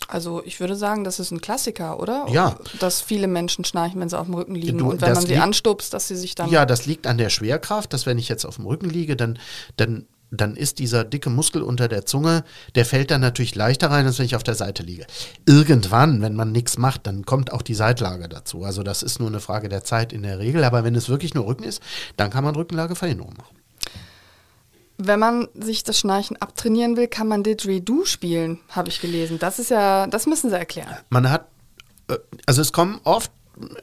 [0.07, 2.27] Also ich würde sagen, das ist ein Klassiker, oder?
[2.31, 2.57] Ja.
[2.79, 4.77] Dass viele Menschen schnarchen, wenn sie auf dem Rücken liegen.
[4.77, 6.49] Du, und wenn das man sie liegt- anstupst, dass sie sich dann...
[6.49, 9.37] Ja, das liegt an der Schwerkraft, dass wenn ich jetzt auf dem Rücken liege, dann,
[9.75, 14.05] dann, dann ist dieser dicke Muskel unter der Zunge, der fällt dann natürlich leichter rein,
[14.05, 15.07] als wenn ich auf der Seite liege.
[15.45, 18.63] Irgendwann, wenn man nichts macht, dann kommt auch die Seitlage dazu.
[18.63, 21.33] Also das ist nur eine Frage der Zeit in der Regel, aber wenn es wirklich
[21.33, 21.81] nur Rücken ist,
[22.15, 23.57] dann kann man Rückenlageverhinderung machen.
[24.97, 29.37] Wenn man sich das Schnarchen abtrainieren will, kann man Didgeridoo spielen, habe ich gelesen.
[29.39, 30.97] Das ist ja, das müssen Sie erklären.
[31.09, 31.47] Man hat,
[32.09, 33.31] äh, also es kommen oft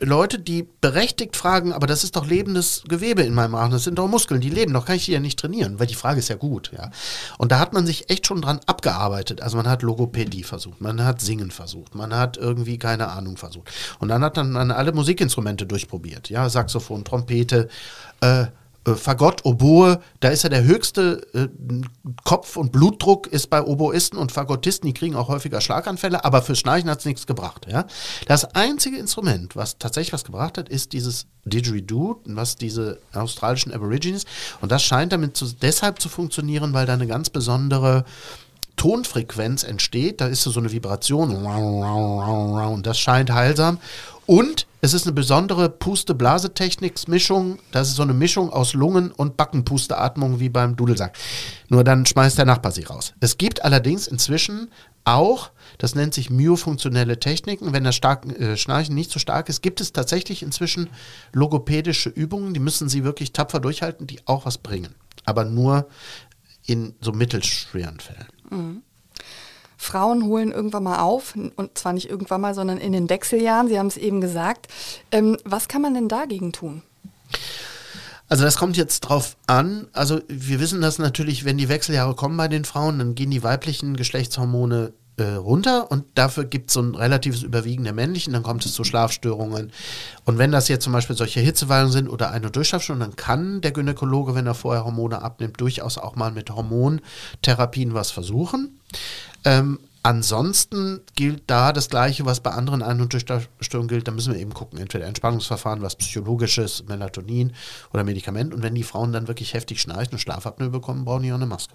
[0.01, 3.99] Leute, die berechtigt fragen, aber das ist doch lebendes Gewebe in meinem Rachen, das sind
[3.99, 6.29] doch Muskeln, die leben doch, kann ich die ja nicht trainieren, weil die Frage ist
[6.29, 6.91] ja gut, ja.
[7.39, 9.43] Und da hat man sich echt schon dran abgearbeitet.
[9.43, 13.71] Also man hat Logopädie versucht, man hat Singen versucht, man hat irgendwie keine Ahnung versucht.
[13.99, 17.69] Und dann hat man alle Musikinstrumente durchprobiert, ja, Saxophon, Trompete,
[18.21, 18.47] äh,
[18.87, 21.49] äh, Fagott, Oboe, da ist ja der höchste äh,
[22.25, 26.59] Kopf- und Blutdruck ist bei Oboisten und Fagottisten, die kriegen auch häufiger Schlaganfälle, aber fürs
[26.59, 27.67] Schnarchen hat es nichts gebracht.
[27.71, 27.87] Ja?
[28.27, 34.25] Das einzige Instrument, was tatsächlich was gebracht hat, ist dieses Didgeridoo, was diese australischen Aborigines,
[34.61, 38.05] und das scheint damit zu, deshalb zu funktionieren, weil da eine ganz besondere
[38.77, 43.79] Tonfrequenz entsteht, da ist so eine Vibration und das scheint heilsam.
[44.27, 47.59] Und es ist eine besondere Puste-Blase-Techniks-Mischung.
[47.73, 51.17] Das ist so eine Mischung aus Lungen- und Backenpusteatmung wie beim Dudelsack.
[51.69, 53.15] Nur dann schmeißt der Nachbar sie raus.
[53.21, 54.71] Es gibt allerdings inzwischen
[55.05, 59.63] auch, das nennt sich myofunktionelle Techniken, wenn das stark, äh, Schnarchen nicht so stark ist,
[59.63, 60.89] gibt es tatsächlich inzwischen
[61.33, 64.95] logopädische Übungen, die müssen sie wirklich tapfer durchhalten, die auch was bringen.
[65.27, 65.89] Aber nur
[66.67, 68.83] in so mittelschweren Fällen.
[69.85, 73.79] Frauen holen irgendwann mal auf, und zwar nicht irgendwann mal, sondern in den Wechseljahren, Sie
[73.79, 74.69] haben es eben gesagt.
[75.13, 76.83] Ähm, was kann man denn dagegen tun?
[78.29, 79.87] Also das kommt jetzt drauf an.
[79.93, 83.43] Also wir wissen das natürlich, wenn die Wechseljahre kommen bei den Frauen, dann gehen die
[83.43, 88.43] weiblichen Geschlechtshormone äh, runter und dafür gibt es so ein relatives Überwiegen der männlichen, dann
[88.43, 89.73] kommt es zu Schlafstörungen.
[90.25, 93.73] Und wenn das jetzt zum Beispiel solche Hitzewallungen sind oder eine Durchschlafstörung, dann kann der
[93.73, 98.81] Gynäkologe, wenn er vorher Hormone abnimmt, durchaus auch mal mit Hormontherapien was versuchen.
[99.45, 104.09] Ähm, ansonsten gilt da das Gleiche, was bei anderen Ein- und Durchstörungen gilt.
[104.09, 107.53] Da müssen wir eben gucken, entweder Entspannungsverfahren, was psychologisches, Melatonin
[107.93, 108.53] oder Medikament.
[108.53, 111.47] Und wenn die Frauen dann wirklich heftig schnarchen und Schlafapnoe bekommen, brauchen die auch eine
[111.47, 111.75] Maske.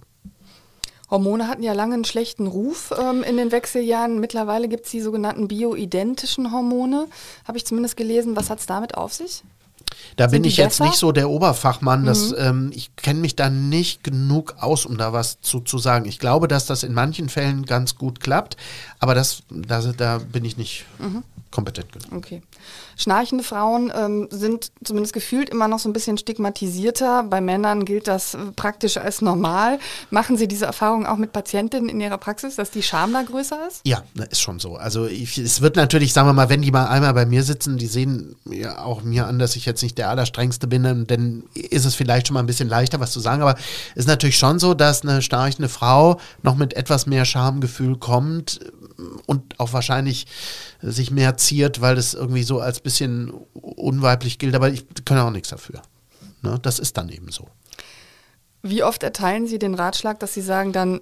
[1.11, 4.19] Hormone hatten ja lange einen schlechten Ruf ähm, in den Wechseljahren.
[4.19, 7.07] Mittlerweile gibt es die sogenannten bioidentischen Hormone.
[7.47, 8.35] Habe ich zumindest gelesen.
[8.35, 9.43] Was hat es damit auf sich?
[10.17, 10.83] Da Sind bin ich jetzt besser?
[10.83, 10.89] Mhm.
[10.89, 12.05] nicht so der Oberfachmann.
[12.05, 16.05] Das, ähm, ich kenne mich da nicht genug aus, um da was zu, zu sagen.
[16.05, 18.55] Ich glaube, dass das in manchen Fällen ganz gut klappt,
[18.99, 21.23] aber das, da, da bin ich nicht Mhm.
[21.51, 22.11] Kompetent genug.
[22.15, 22.41] Okay.
[22.97, 27.23] Schnarchende Frauen ähm, sind zumindest gefühlt immer noch so ein bisschen stigmatisierter.
[27.23, 29.79] Bei Männern gilt das äh, praktisch als normal.
[30.09, 33.57] Machen Sie diese Erfahrung auch mit Patientinnen in Ihrer Praxis, dass die Scham da größer
[33.67, 33.81] ist?
[33.85, 34.75] Ja, ist schon so.
[34.75, 37.77] Also ich, es wird natürlich, sagen wir mal, wenn die mal einmal bei mir sitzen,
[37.77, 41.43] die sehen ja auch mir an, dass ich jetzt nicht der Allerstrengste bin, dann- dann
[41.53, 43.41] ist es vielleicht schon mal ein bisschen leichter, was zu sagen.
[43.41, 43.55] Aber
[43.95, 48.59] es ist natürlich schon so, dass eine schnarchende Frau noch mit etwas mehr Schamgefühl kommt
[49.25, 50.27] und auch wahrscheinlich
[50.81, 54.55] sich mehr ziert, weil es irgendwie so als bisschen unweiblich gilt.
[54.55, 55.81] Aber ich kann auch nichts dafür.
[56.41, 56.59] Ne?
[56.61, 57.47] Das ist dann eben so.
[58.61, 61.01] Wie oft erteilen Sie den Ratschlag, dass Sie sagen, dann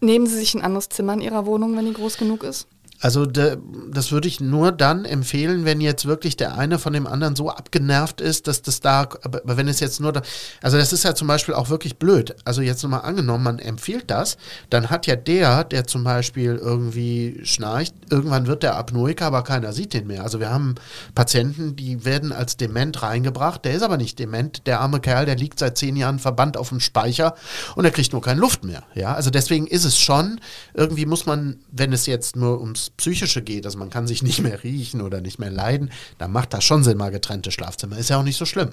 [0.00, 2.66] nehmen Sie sich ein anderes Zimmer in Ihrer Wohnung, wenn die groß genug ist?
[3.00, 3.58] Also de,
[3.90, 7.50] das würde ich nur dann empfehlen, wenn jetzt wirklich der eine von dem anderen so
[7.50, 10.22] abgenervt ist, dass das da, aber, wenn es jetzt nur da,
[10.62, 12.34] also das ist ja zum Beispiel auch wirklich blöd.
[12.44, 14.38] Also jetzt nochmal angenommen, man empfiehlt das,
[14.70, 19.72] dann hat ja der, der zum Beispiel irgendwie schnarcht, irgendwann wird der Apnoiker, aber keiner
[19.72, 20.22] sieht den mehr.
[20.22, 20.74] Also wir haben
[21.14, 25.36] Patienten, die werden als dement reingebracht, der ist aber nicht dement, der arme Kerl, der
[25.36, 27.34] liegt seit zehn Jahren verbannt auf dem Speicher
[27.74, 28.84] und er kriegt nur keine Luft mehr.
[28.94, 30.40] Ja, also deswegen ist es schon,
[30.72, 34.40] irgendwie muss man, wenn es jetzt nur ums Psychische geht, also man kann sich nicht
[34.42, 37.98] mehr riechen oder nicht mehr leiden, dann macht das schon Sinn, mal getrennte Schlafzimmer.
[37.98, 38.70] Ist ja auch nicht so schlimm.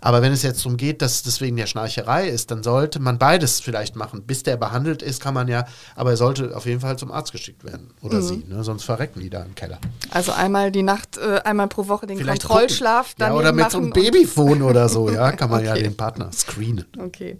[0.00, 3.18] Aber wenn es jetzt darum geht, dass das wegen der Schnarcherei ist, dann sollte man
[3.18, 4.22] beides vielleicht machen.
[4.24, 7.32] Bis der behandelt ist, kann man ja, aber er sollte auf jeden Fall zum Arzt
[7.32, 8.22] geschickt werden oder Mhm.
[8.22, 8.64] sie, ne?
[8.64, 9.78] sonst verrecken die da im Keller.
[10.10, 13.08] Also einmal die Nacht, äh, einmal pro Woche den Vielleicht Kontrollschlaf.
[13.10, 15.82] Ja, daneben oder mit so einem Babyphone oder so, ja, kann man ja Okay.
[15.84, 16.86] den Partner screenen.
[16.98, 17.38] Okay.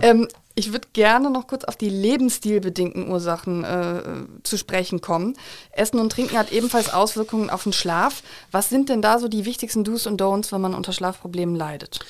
[0.00, 0.28] ähm,
[0.58, 4.02] ich würde gerne noch kurz auf die lebensstilbedingten Ursachen äh,
[4.42, 5.36] zu sprechen kommen.
[5.70, 8.22] Essen und Trinken hat ebenfalls Auswirkungen auf den Schlaf.
[8.52, 12.00] Was sind denn da so die wichtigsten Do's und Don'ts, wenn man unter Schlafproblemen leidet?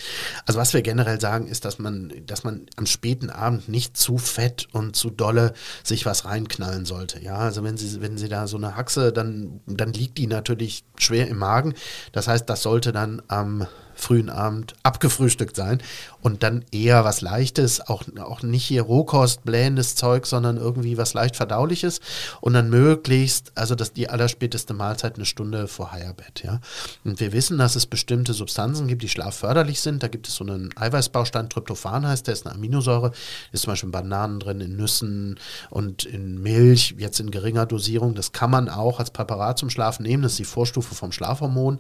[0.47, 4.17] Also was wir generell sagen, ist, dass man, dass man am späten Abend nicht zu
[4.17, 7.21] fett und zu dolle sich was reinknallen sollte.
[7.21, 10.85] Ja, also wenn Sie, wenn Sie da so eine Haxe, dann, dann liegt die natürlich
[10.99, 11.75] schwer im Magen.
[12.13, 13.67] Das heißt, das sollte dann am
[13.97, 15.83] frühen Abend abgefrühstückt sein
[16.21, 21.15] und dann eher was Leichtes, auch, auch nicht hier Rohkost, blähendes Zeug, sondern irgendwie was
[21.15, 22.01] leicht verdauliches
[22.41, 26.61] und dann möglichst, also das die allerspäteste Mahlzeit eine Stunde vor Heierbett, ja.
[27.05, 30.03] Und wir wissen, dass es bestimmte Substanzen gibt, die schlafförderlich sind.
[30.03, 33.13] Da gibt es so einen Eiweißbaustein, Tryptophan heißt der, ist eine Aminosäure,
[33.53, 35.39] ist zum Beispiel in Bananen drin, in Nüssen
[35.71, 38.15] und in Milch, jetzt in geringer Dosierung.
[38.15, 41.79] Das kann man auch als Präparat zum Schlafen nehmen, das ist die Vorstufe vom Schlafhormon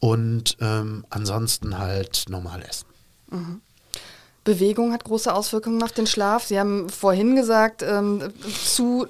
[0.00, 1.43] und ähm, ansonsten
[1.78, 2.86] halt normal essen.
[4.44, 6.44] Bewegung hat große Auswirkungen auf den Schlaf.
[6.44, 8.32] Sie haben vorhin gesagt, ähm,
[8.64, 9.06] zu,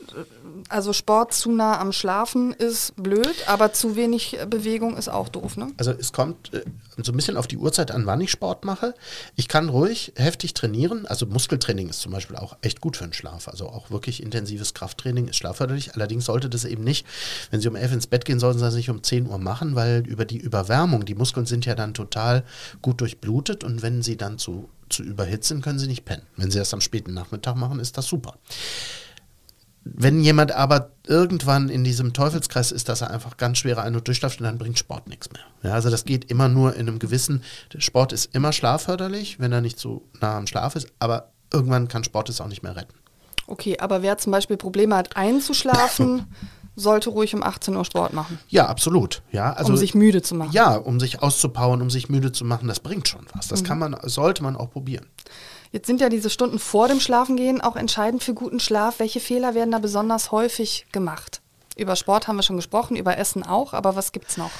[0.69, 5.29] also Sport zu nah am Schlafen ist blöd, aber zu wenig äh, Bewegung ist auch
[5.29, 5.69] doof, ne?
[5.77, 6.63] Also es kommt äh,
[7.03, 8.95] so ein bisschen auf die Uhrzeit an, wann ich Sport mache.
[9.37, 11.07] Ich kann ruhig heftig trainieren.
[11.07, 13.49] Also Muskeltraining ist zum Beispiel auch echt gut für den Schlaf.
[13.49, 15.95] Also auch wirklich intensives Krafttraining ist schlafförderlich.
[15.95, 17.07] Allerdings sollte das eben nicht,
[17.51, 19.75] wenn Sie um 11 ins Bett gehen, sollten Sie das nicht um 10 Uhr machen,
[19.75, 22.45] weil über die Überwärmung, die Muskeln sind ja dann total
[22.83, 26.23] gut durchblutet und wenn Sie dann zu, zu überhitzt sind, können Sie nicht pennen.
[26.37, 28.39] Wenn Sie das am späten Nachmittag machen, ist das super.
[29.85, 34.09] Wenn jemand aber irgendwann in diesem Teufelskreis ist, dass er einfach ganz schwere Ein- und
[34.09, 35.43] durchschlaft, dann bringt Sport nichts mehr.
[35.63, 39.53] Ja, also das geht immer nur in einem gewissen, der Sport ist immer schlafförderlich, wenn
[39.53, 42.77] er nicht so nah am Schlaf ist, aber irgendwann kann Sport es auch nicht mehr
[42.77, 42.95] retten.
[43.47, 46.27] Okay, aber wer zum Beispiel Probleme hat einzuschlafen,
[46.77, 49.23] sollte ruhig um 18 Uhr Sport machen, Ja, absolut.
[49.31, 50.53] Ja, also, um sich müde zu machen.
[50.53, 53.49] Ja, um sich auszupowern, um sich müde zu machen, das bringt schon was.
[53.49, 55.07] Das kann man, sollte man auch probieren.
[55.75, 59.01] Jetzt sind ja diese Stunden vor dem Schlafengehen auch entscheidend für guten Schlaf.
[59.01, 61.41] Welche Fehler werden da besonders häufig gemacht?
[61.77, 64.53] Über Sport haben wir schon gesprochen, über Essen auch, aber was gibt's noch?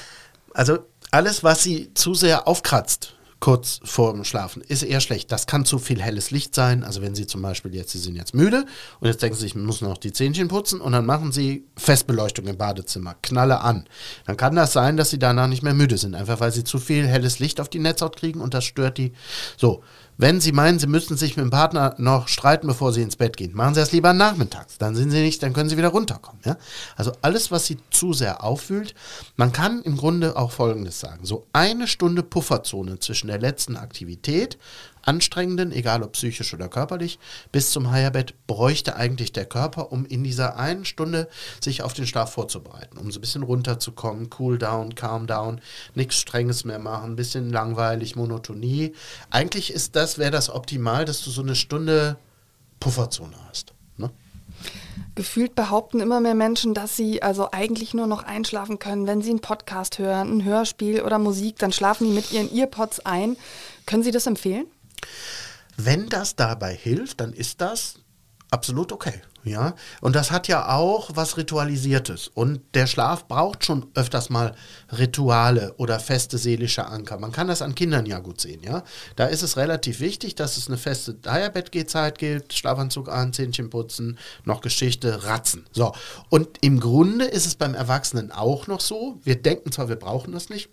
[0.53, 0.79] Also
[1.11, 5.31] alles, was sie zu sehr aufkratzt, kurz vor dem Schlafen, ist eher schlecht.
[5.31, 6.83] Das kann zu viel helles Licht sein.
[6.83, 8.65] Also wenn Sie zum Beispiel jetzt, Sie sind jetzt müde
[8.99, 12.47] und jetzt denken Sie, ich muss noch die Zähnchen putzen und dann machen Sie Festbeleuchtung
[12.47, 13.87] im Badezimmer, Knalle an.
[14.25, 16.79] Dann kann das sein, dass Sie danach nicht mehr müde sind, einfach weil Sie zu
[16.79, 19.13] viel helles Licht auf die Netzhaut kriegen und das stört die.
[19.57, 19.83] So,
[20.17, 23.35] wenn Sie meinen, Sie müssten sich mit dem Partner noch streiten, bevor Sie ins Bett
[23.35, 24.77] gehen, machen Sie das lieber nachmittags.
[24.77, 26.41] Dann sind Sie nicht, dann können Sie wieder runterkommen.
[26.45, 26.57] Ja?
[26.95, 28.95] Also alles, was Sie zu sehr aufwühlt,
[29.35, 34.57] man kann im Grunde auch Folgendes sagen: So eine Stunde Pufferzone zwischen der letzten Aktivität,
[35.05, 37.19] anstrengenden, egal ob psychisch oder körperlich,
[37.51, 41.29] bis zum Heierbett bräuchte eigentlich der Körper, um in dieser einen Stunde
[41.61, 45.61] sich auf den Schlaf vorzubereiten, um so ein bisschen runterzukommen, cool down, calm down,
[45.93, 48.93] nichts Strenges mehr machen, ein bisschen langweilig, Monotonie.
[49.29, 52.17] Eigentlich ist das, wäre das optimal, dass du so eine Stunde
[52.79, 53.73] Pufferzone hast.
[53.97, 54.09] Ne?
[55.13, 59.29] Gefühlt behaupten immer mehr Menschen, dass sie also eigentlich nur noch einschlafen können, wenn sie
[59.29, 63.37] einen Podcast hören, ein Hörspiel oder Musik, dann schlafen die mit ihren Earpods ein.
[63.85, 64.65] Können Sie das empfehlen?
[65.77, 67.95] Wenn das dabei hilft, dann ist das
[68.51, 69.21] absolut okay.
[69.45, 72.29] Ja, und das hat ja auch was Ritualisiertes.
[72.29, 74.55] Und der Schlaf braucht schon öfters mal
[74.97, 77.19] Rituale oder feste seelische Anker.
[77.19, 78.83] Man kann das an Kindern ja gut sehen, ja.
[79.15, 84.17] Da ist es relativ wichtig, dass es eine feste Eierbettgehzeit gibt, Schlafanzug an, Zähnchen putzen,
[84.45, 85.67] noch Geschichte, Ratzen.
[85.71, 85.91] So.
[86.29, 89.19] Und im Grunde ist es beim Erwachsenen auch noch so.
[89.23, 90.71] Wir denken zwar, wir brauchen das nicht,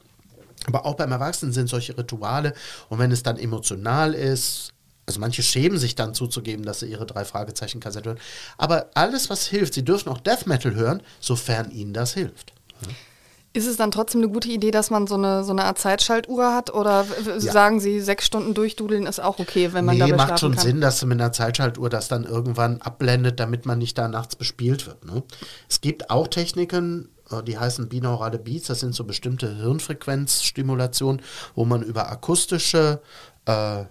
[0.67, 2.55] aber auch beim Erwachsenen sind solche Rituale.
[2.89, 4.73] Und wenn es dann emotional ist,
[5.07, 8.21] also manche schämen sich dann zuzugeben, dass sie ihre drei Fragezeichen Kassette hören.
[8.57, 12.53] Aber alles, was hilft, sie dürfen auch Death Metal hören, sofern ihnen das hilft.
[13.55, 16.55] Ist es dann trotzdem eine gute Idee, dass man so eine, so eine Art Zeitschaltuhr
[16.55, 16.73] hat?
[16.73, 17.53] Oder Ja.
[17.53, 20.65] sagen Sie, sechs Stunden durchdudeln ist auch okay, wenn man nee, dabei macht schon kann?
[20.65, 24.37] Sinn, dass du mit einer Zeitschaltuhr das dann irgendwann abblendet, damit man nicht da nachts
[24.37, 25.05] bespielt wird.
[25.05, 25.23] Ne?
[25.69, 27.11] Es gibt auch Techniken,
[27.41, 31.23] die heißen binaurale Beats, das sind so bestimmte Hirnfrequenzstimulationen,
[31.55, 33.01] wo man über akustische
[33.45, 33.85] äh,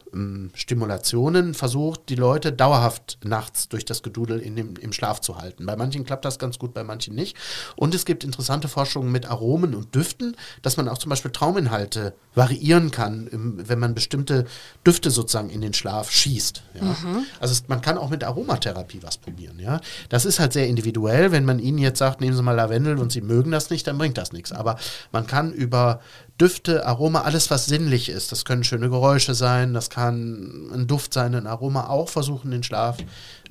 [0.53, 5.65] Stimulationen versucht, die Leute dauerhaft nachts durch das Gedudel in dem, im Schlaf zu halten.
[5.65, 7.35] Bei manchen klappt das ganz gut, bei manchen nicht.
[7.75, 12.13] Und es gibt interessante Forschungen mit Aromen und Düften, dass man auch zum Beispiel Trauminhalte
[12.33, 14.45] variieren kann, wenn man bestimmte
[14.87, 16.63] Düfte sozusagen in den Schlaf schießt.
[16.75, 16.83] Ja?
[16.83, 17.25] Mhm.
[17.41, 19.59] Also es, man kann auch mit Aromatherapie was probieren.
[19.59, 19.81] Ja?
[20.07, 21.33] Das ist halt sehr individuell.
[21.33, 23.97] Wenn man ihnen jetzt sagt, nehmen Sie mal Lavendel und Sie mögen das nicht, dann
[23.97, 24.53] bringt das nichts.
[24.53, 24.77] Aber
[25.11, 25.99] man kann über
[26.41, 28.31] Düfte, Aroma, alles was sinnlich ist.
[28.31, 32.63] Das können schöne Geräusche sein, das kann ein Duft sein, ein Aroma, auch versuchen, den
[32.63, 32.97] Schlaf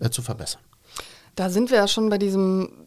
[0.00, 0.60] äh, zu verbessern.
[1.36, 2.86] Da sind wir ja schon bei diesem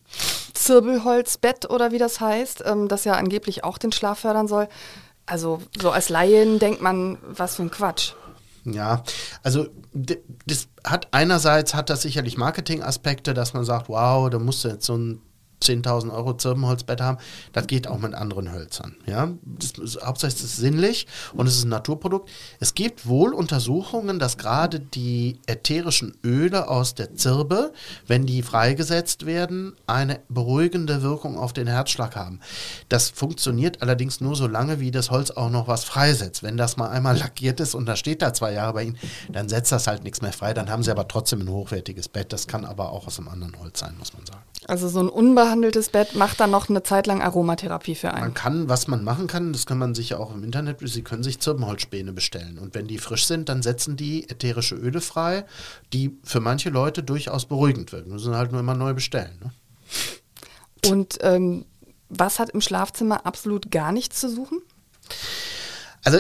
[0.54, 4.68] Zirbelholzbett oder wie das heißt, ähm, das ja angeblich auch den Schlaf fördern soll.
[5.26, 8.14] Also so als Laien denkt man, was für ein Quatsch.
[8.66, 9.04] Ja,
[9.42, 14.70] also das hat einerseits hat das sicherlich Marketingaspekte, dass man sagt, wow, da musst du
[14.70, 15.22] jetzt so ein
[15.64, 17.18] 10.000 Euro Zirbenholzbett haben,
[17.52, 18.96] das geht auch mit anderen Hölzern.
[19.06, 19.30] Ja?
[19.44, 22.30] Das ist, hauptsächlich ist es sinnlich und es ist ein Naturprodukt.
[22.60, 27.74] Es gibt wohl Untersuchungen, dass gerade die ätherischen Öle aus der Zirbe,
[28.08, 32.40] wenn die freigesetzt werden, eine beruhigende Wirkung auf den Herzschlag haben.
[32.90, 36.44] Das funktioniert allerdings nur so lange, wie das Holz auch noch was freisetzt.
[36.44, 38.98] Wenn das mal einmal lackiert ist und da steht da zwei Jahre bei Ihnen,
[39.32, 40.54] dann setzt das halt nichts mehr frei.
[40.54, 42.34] Dann haben Sie aber trotzdem ein hochwertiges Bett.
[42.34, 44.42] Das kann aber auch aus einem anderen Holz sein, muss man sagen.
[44.68, 45.10] Also so ein
[45.54, 48.22] unbehandeltes Bett macht dann noch eine Zeit lang Aromatherapie für einen.
[48.22, 51.04] Man kann, was man machen kann, das kann man sich ja auch im Internet, Sie
[51.04, 52.58] können sich Zirbenholzspäne bestellen.
[52.60, 55.46] Und wenn die frisch sind, dann setzen die ätherische Öle frei,
[55.94, 58.12] die für manche Leute durchaus beruhigend wirken.
[58.12, 59.40] Müssen halt nur immer neu bestellen.
[59.42, 59.52] Ne?
[60.92, 61.66] Und ähm,
[62.10, 64.60] was hat im Schlafzimmer absolut gar nichts zu suchen?
[66.04, 66.20] Also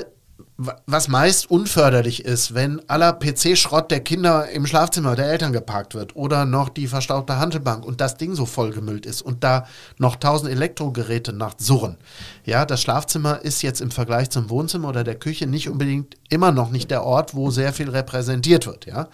[0.85, 6.15] was meist unförderlich ist, wenn aller PC-Schrott der Kinder im Schlafzimmer der Eltern geparkt wird
[6.15, 10.51] oder noch die verstaubte Handelbank und das Ding so vollgemüllt ist und da noch tausend
[10.51, 11.97] Elektrogeräte nach surren.
[12.45, 16.51] Ja, das Schlafzimmer ist jetzt im Vergleich zum Wohnzimmer oder der Küche nicht unbedingt immer
[16.51, 18.85] noch nicht der Ort, wo sehr viel repräsentiert wird.
[18.85, 19.07] Ja,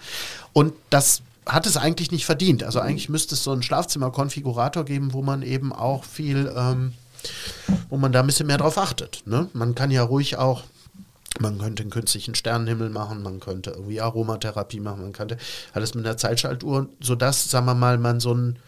[0.52, 2.62] und das hat es eigentlich nicht verdient.
[2.62, 6.92] Also eigentlich müsste es so einen Schlafzimmerkonfigurator geben, wo man eben auch viel, ähm,
[7.88, 9.22] wo man da ein bisschen mehr drauf achtet.
[9.26, 9.48] Ne?
[9.52, 10.62] Man kann ja ruhig auch
[11.38, 15.38] man könnte einen künstlichen Sternenhimmel machen, man könnte irgendwie Aromatherapie machen, man könnte
[15.72, 18.58] alles mit einer Zeitschaltuhr, sodass, sagen wir mal, man so ein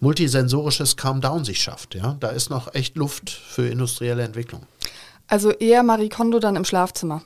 [0.00, 1.94] multisensorisches Calm-Down sich schafft.
[1.94, 2.16] Ja?
[2.20, 4.66] Da ist noch echt Luft für industrielle Entwicklung.
[5.26, 7.22] Also eher Marie Kondo dann im Schlafzimmer.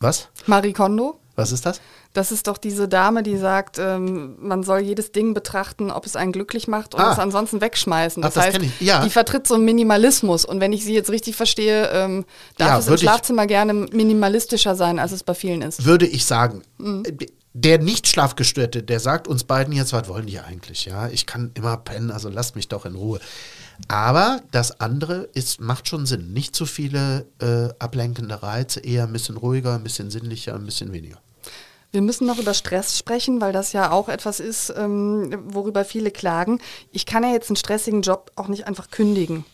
[0.00, 0.28] Was?
[0.46, 1.20] Marie Kondo.
[1.36, 1.80] Was ist das?
[2.14, 6.14] Das ist doch diese Dame, die sagt, ähm, man soll jedes Ding betrachten, ob es
[6.14, 7.12] einen glücklich macht und ah.
[7.12, 8.22] es ansonsten wegschmeißen.
[8.22, 9.02] Das, Ach, das heißt, ja.
[9.04, 10.44] die vertritt so einen Minimalismus.
[10.44, 12.24] Und wenn ich sie jetzt richtig verstehe, ähm,
[12.56, 15.84] darf ja, es im Schlafzimmer gerne minimalistischer sein, als es bei vielen ist.
[15.84, 16.62] Würde ich sagen.
[16.78, 17.02] Mhm.
[17.52, 20.84] Der nicht Schlafgestörte, der sagt uns beiden jetzt, was wollen die eigentlich?
[20.84, 23.18] Ja, ich kann immer pennen, also lasst mich doch in Ruhe.
[23.88, 26.32] Aber das andere ist, macht schon Sinn.
[26.32, 30.92] Nicht zu viele äh, ablenkende Reize, eher ein bisschen ruhiger, ein bisschen sinnlicher, ein bisschen
[30.92, 31.18] weniger.
[31.94, 36.10] Wir müssen noch über Stress sprechen, weil das ja auch etwas ist, ähm, worüber viele
[36.10, 36.58] klagen.
[36.90, 39.44] Ich kann ja jetzt einen stressigen Job auch nicht einfach kündigen.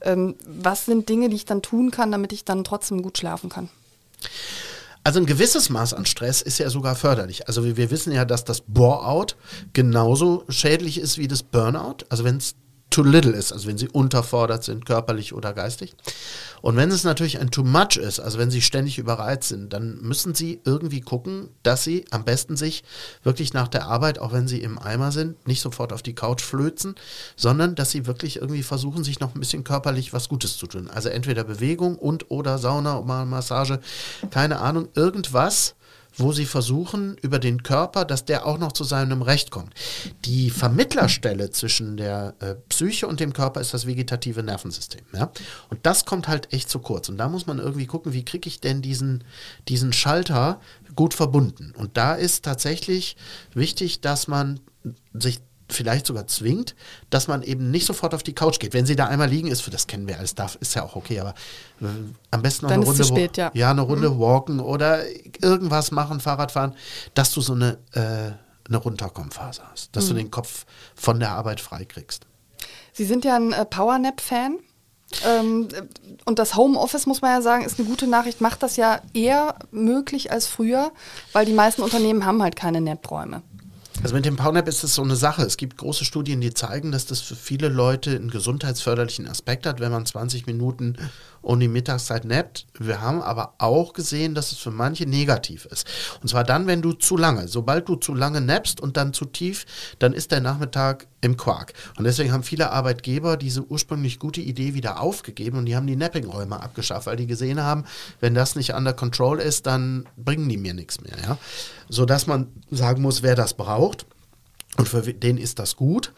[0.00, 3.50] Ähm, was sind Dinge, die ich dann tun kann, damit ich dann trotzdem gut schlafen
[3.50, 3.68] kann?
[5.04, 7.46] Also ein gewisses Maß an Stress ist ja sogar förderlich.
[7.46, 9.36] Also wir, wir wissen ja, dass das Bore-out
[9.74, 12.06] genauso schädlich ist wie das Burnout.
[12.08, 12.54] Also wenn es
[12.92, 15.94] too little ist, also wenn sie unterfordert sind, körperlich oder geistig.
[16.60, 20.00] Und wenn es natürlich ein too much ist, also wenn sie ständig überreizt sind, dann
[20.00, 22.84] müssen sie irgendwie gucken, dass sie am besten sich
[23.24, 26.42] wirklich nach der Arbeit, auch wenn sie im Eimer sind, nicht sofort auf die Couch
[26.42, 26.94] flözen,
[27.36, 30.88] sondern dass sie wirklich irgendwie versuchen, sich noch ein bisschen körperlich was Gutes zu tun.
[30.88, 33.80] Also entweder Bewegung und oder Sauna, Massage,
[34.30, 35.74] keine Ahnung, irgendwas,
[36.16, 39.74] wo sie versuchen, über den Körper, dass der auch noch zu seinem Recht kommt.
[40.24, 45.04] Die Vermittlerstelle zwischen der äh, Psyche und dem Körper ist das vegetative Nervensystem.
[45.14, 45.30] Ja?
[45.70, 47.08] Und das kommt halt echt zu kurz.
[47.08, 49.24] Und da muss man irgendwie gucken, wie kriege ich denn diesen,
[49.68, 50.60] diesen Schalter
[50.94, 51.72] gut verbunden.
[51.76, 53.16] Und da ist tatsächlich
[53.54, 54.60] wichtig, dass man
[55.14, 55.40] sich
[55.74, 56.74] vielleicht sogar zwingt,
[57.10, 58.74] dass man eben nicht sofort auf die Couch geht.
[58.74, 60.96] Wenn sie da einmal liegen ist, für das kennen wir alles, darf, ist ja auch
[60.96, 61.34] okay, aber
[61.80, 61.86] äh,
[62.30, 63.50] am besten noch Dann eine Runde, spät, ja.
[63.54, 63.70] ja.
[63.70, 64.18] eine Runde mhm.
[64.20, 65.02] walken oder
[65.40, 66.74] irgendwas machen, Fahrrad fahren,
[67.14, 68.32] dass du so eine, äh,
[68.68, 70.08] eine Runterkommphase hast, dass mhm.
[70.08, 72.26] du den Kopf von der Arbeit freikriegst.
[72.92, 74.58] Sie sind ja ein äh, Powernap-Fan.
[75.26, 75.68] Ähm,
[76.24, 79.56] und das Homeoffice, muss man ja sagen, ist eine gute Nachricht, macht das ja eher
[79.70, 80.90] möglich als früher,
[81.32, 83.42] weil die meisten Unternehmen haben halt keine Nap-Räume.
[84.02, 85.42] Also mit dem PowerNap ist es so eine Sache.
[85.42, 89.78] Es gibt große Studien, die zeigen, dass das für viele Leute einen gesundheitsförderlichen Aspekt hat,
[89.78, 90.96] wenn man 20 Minuten
[91.42, 92.66] um die Mittagszeit nappt.
[92.78, 95.86] Wir haben aber auch gesehen, dass es für manche negativ ist.
[96.22, 99.24] Und zwar dann, wenn du zu lange, sobald du zu lange nappst und dann zu
[99.24, 99.66] tief,
[99.98, 101.74] dann ist der Nachmittag im Quark.
[101.96, 105.96] Und deswegen haben viele Arbeitgeber diese ursprünglich gute Idee wieder aufgegeben und die haben die
[105.96, 107.84] Napping-Räume abgeschafft, weil die gesehen haben,
[108.20, 111.16] wenn das nicht under control ist, dann bringen die mir nichts mehr.
[111.22, 111.38] Ja?
[111.88, 114.06] Sodass man sagen muss, wer das braucht.
[114.78, 116.12] Und für den ist das gut.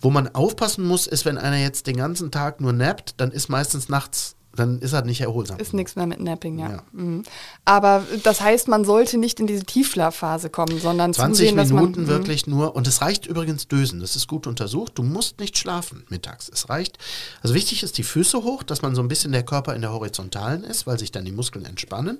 [0.00, 3.48] Wo man aufpassen muss, ist, wenn einer jetzt den ganzen Tag nur nappt, dann ist
[3.48, 5.58] meistens nachts dann ist er nicht erholsam.
[5.58, 6.70] Ist nichts mehr mit Napping, ja.
[6.70, 6.82] ja.
[6.92, 7.24] Mhm.
[7.64, 12.04] Aber das heißt, man sollte nicht in diese Tiefschlafphase kommen, sondern 20 zusehen, Minuten man,
[12.04, 12.08] mhm.
[12.08, 12.76] wirklich nur.
[12.76, 14.00] Und es reicht übrigens Dösen.
[14.00, 14.92] Das ist gut untersucht.
[14.96, 16.48] Du musst nicht schlafen mittags.
[16.52, 16.98] Es reicht.
[17.42, 19.92] Also wichtig ist die Füße hoch, dass man so ein bisschen der Körper in der
[19.92, 22.18] Horizontalen ist, weil sich dann die Muskeln entspannen.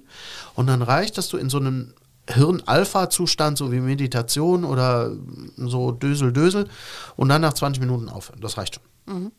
[0.55, 1.95] Und dann reicht, dass du in so einem
[2.29, 5.13] Hirn-Alpha-Zustand, so wie Meditation oder
[5.57, 6.69] so Dösel-Dösel
[7.17, 8.41] und dann nach 20 Minuten aufhören.
[8.41, 8.85] Das reicht schon.
[9.15, 9.33] Mhm.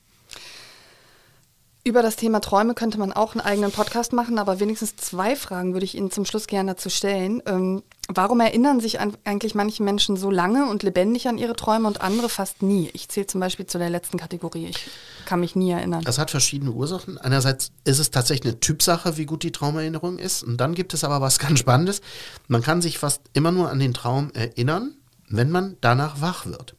[1.84, 5.74] Über das Thema Träume könnte man auch einen eigenen Podcast machen, aber wenigstens zwei Fragen
[5.74, 7.42] würde ich Ihnen zum Schluss gerne dazu stellen.
[7.48, 12.02] Ähm, warum erinnern sich eigentlich manche Menschen so lange und lebendig an ihre Träume und
[12.02, 12.92] andere fast nie?
[12.94, 14.68] Ich zähle zum Beispiel zu der letzten Kategorie.
[14.68, 14.88] Ich
[15.26, 16.04] kann mich nie erinnern.
[16.04, 17.18] Das hat verschiedene Ursachen.
[17.18, 20.44] Einerseits ist es tatsächlich eine Typsache, wie gut die Traumerinnerung ist.
[20.44, 22.02] Und dann gibt es aber was ganz Spannendes.
[22.48, 24.94] Man kann sich fast immer nur an den Traum erinnern
[25.32, 26.76] wenn man danach wach wird.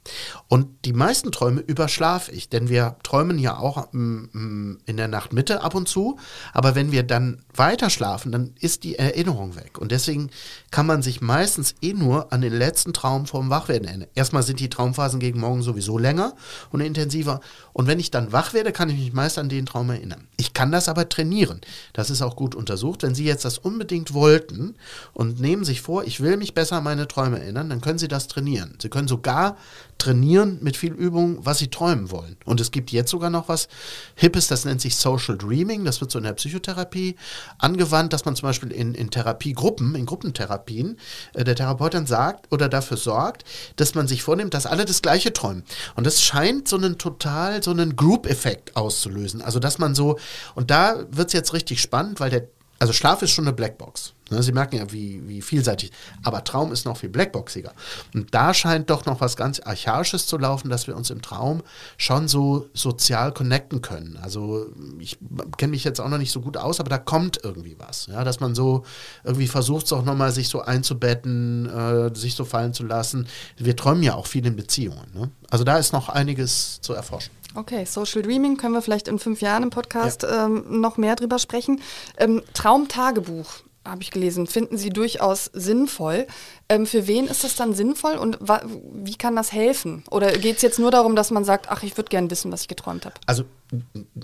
[0.49, 5.09] Und die meisten Träume überschlafe ich, denn wir träumen ja auch mm, mm, in der
[5.09, 6.19] Nachtmitte ab und zu,
[6.53, 9.79] aber wenn wir dann weiter schlafen, dann ist die Erinnerung weg.
[9.79, 10.31] Und deswegen
[10.71, 14.09] kann man sich meistens eh nur an den letzten Traum vorm Wachwerden erinnern.
[14.15, 16.35] Erstmal sind die Traumphasen gegen morgen sowieso länger
[16.71, 17.41] und intensiver.
[17.73, 20.29] Und wenn ich dann wach werde, kann ich mich meist an den Traum erinnern.
[20.37, 21.61] Ich kann das aber trainieren.
[21.93, 23.03] Das ist auch gut untersucht.
[23.03, 24.75] Wenn Sie jetzt das unbedingt wollten
[25.15, 28.09] und nehmen sich vor, ich will mich besser an meine Träume erinnern, dann können Sie
[28.09, 28.41] das trainieren.
[28.78, 29.57] Sie können sogar
[29.99, 32.36] trainieren mit viel Übung, was sie träumen wollen.
[32.45, 33.68] Und es gibt jetzt sogar noch was
[34.16, 35.84] Hippes, das nennt sich Social Dreaming.
[35.84, 37.16] Das wird so in der Psychotherapie
[37.59, 40.99] angewandt, dass man zum Beispiel in, in Therapiegruppen, in Gruppentherapien,
[41.34, 43.45] äh, der Therapeut dann sagt oder dafür sorgt,
[43.76, 45.62] dass man sich vornimmt, dass alle das Gleiche träumen.
[45.95, 49.40] Und das scheint so einen total, so einen Group-Effekt auszulösen.
[49.40, 50.18] Also, dass man so,
[50.57, 52.49] und da wird es jetzt richtig spannend, weil der
[52.82, 54.12] also Schlaf ist schon eine Blackbox.
[54.33, 54.43] Ne?
[54.43, 55.93] Sie merken ja, wie, wie vielseitig.
[56.22, 57.72] Aber Traum ist noch viel blackboxiger.
[58.14, 61.62] Und da scheint doch noch was ganz Archaisches zu laufen, dass wir uns im Traum
[61.97, 64.18] schon so sozial connecten können.
[64.22, 64.66] Also
[64.99, 65.18] ich
[65.59, 68.07] kenne mich jetzt auch noch nicht so gut aus, aber da kommt irgendwie was.
[68.07, 68.24] Ja?
[68.24, 68.85] Dass man so
[69.22, 73.28] irgendwie versucht, es auch nochmal sich so einzubetten, äh, sich so fallen zu lassen.
[73.57, 75.07] Wir träumen ja auch viel in Beziehungen.
[75.14, 75.30] Ne?
[75.51, 77.33] Also da ist noch einiges zu erforschen.
[77.55, 80.47] Okay, Social Dreaming können wir vielleicht in fünf Jahren im Podcast ja.
[80.47, 81.83] ähm, noch mehr drüber sprechen.
[82.16, 86.26] Ähm, Traumtagebuch habe ich gelesen, finden Sie durchaus sinnvoll.
[86.69, 90.05] Ähm, für wen ist das dann sinnvoll und wie kann das helfen?
[90.11, 92.63] Oder geht es jetzt nur darum, dass man sagt, ach, ich würde gerne wissen, was
[92.63, 93.15] ich geträumt habe?
[93.27, 93.45] Also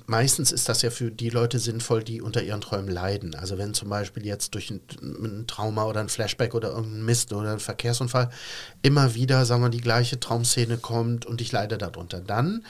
[0.06, 3.34] meistens ist das ja für die Leute sinnvoll, die unter ihren Träumen leiden.
[3.34, 7.32] Also wenn zum Beispiel jetzt durch ein, ein Trauma oder ein Flashback oder irgendein Mist
[7.32, 8.30] oder ein Verkehrsunfall
[8.82, 12.64] immer wieder, sagen wir, die gleiche Traumszene kommt und ich leide darunter, dann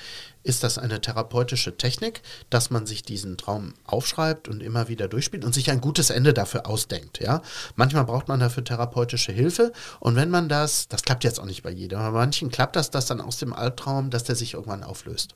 [0.44, 5.44] ist das eine therapeutische Technik, dass man sich diesen Traum aufschreibt und immer wieder durchspielt
[5.44, 7.20] und sich ein gutes Ende dafür ausdenkt.
[7.20, 7.42] Ja?
[7.76, 9.57] Manchmal braucht man dafür therapeutische Hilfe
[10.00, 12.76] und wenn man das, das klappt jetzt auch nicht bei jedem, aber bei manchen klappt
[12.76, 15.34] das, dass dann aus dem Albtraum, dass der sich irgendwann auflöst.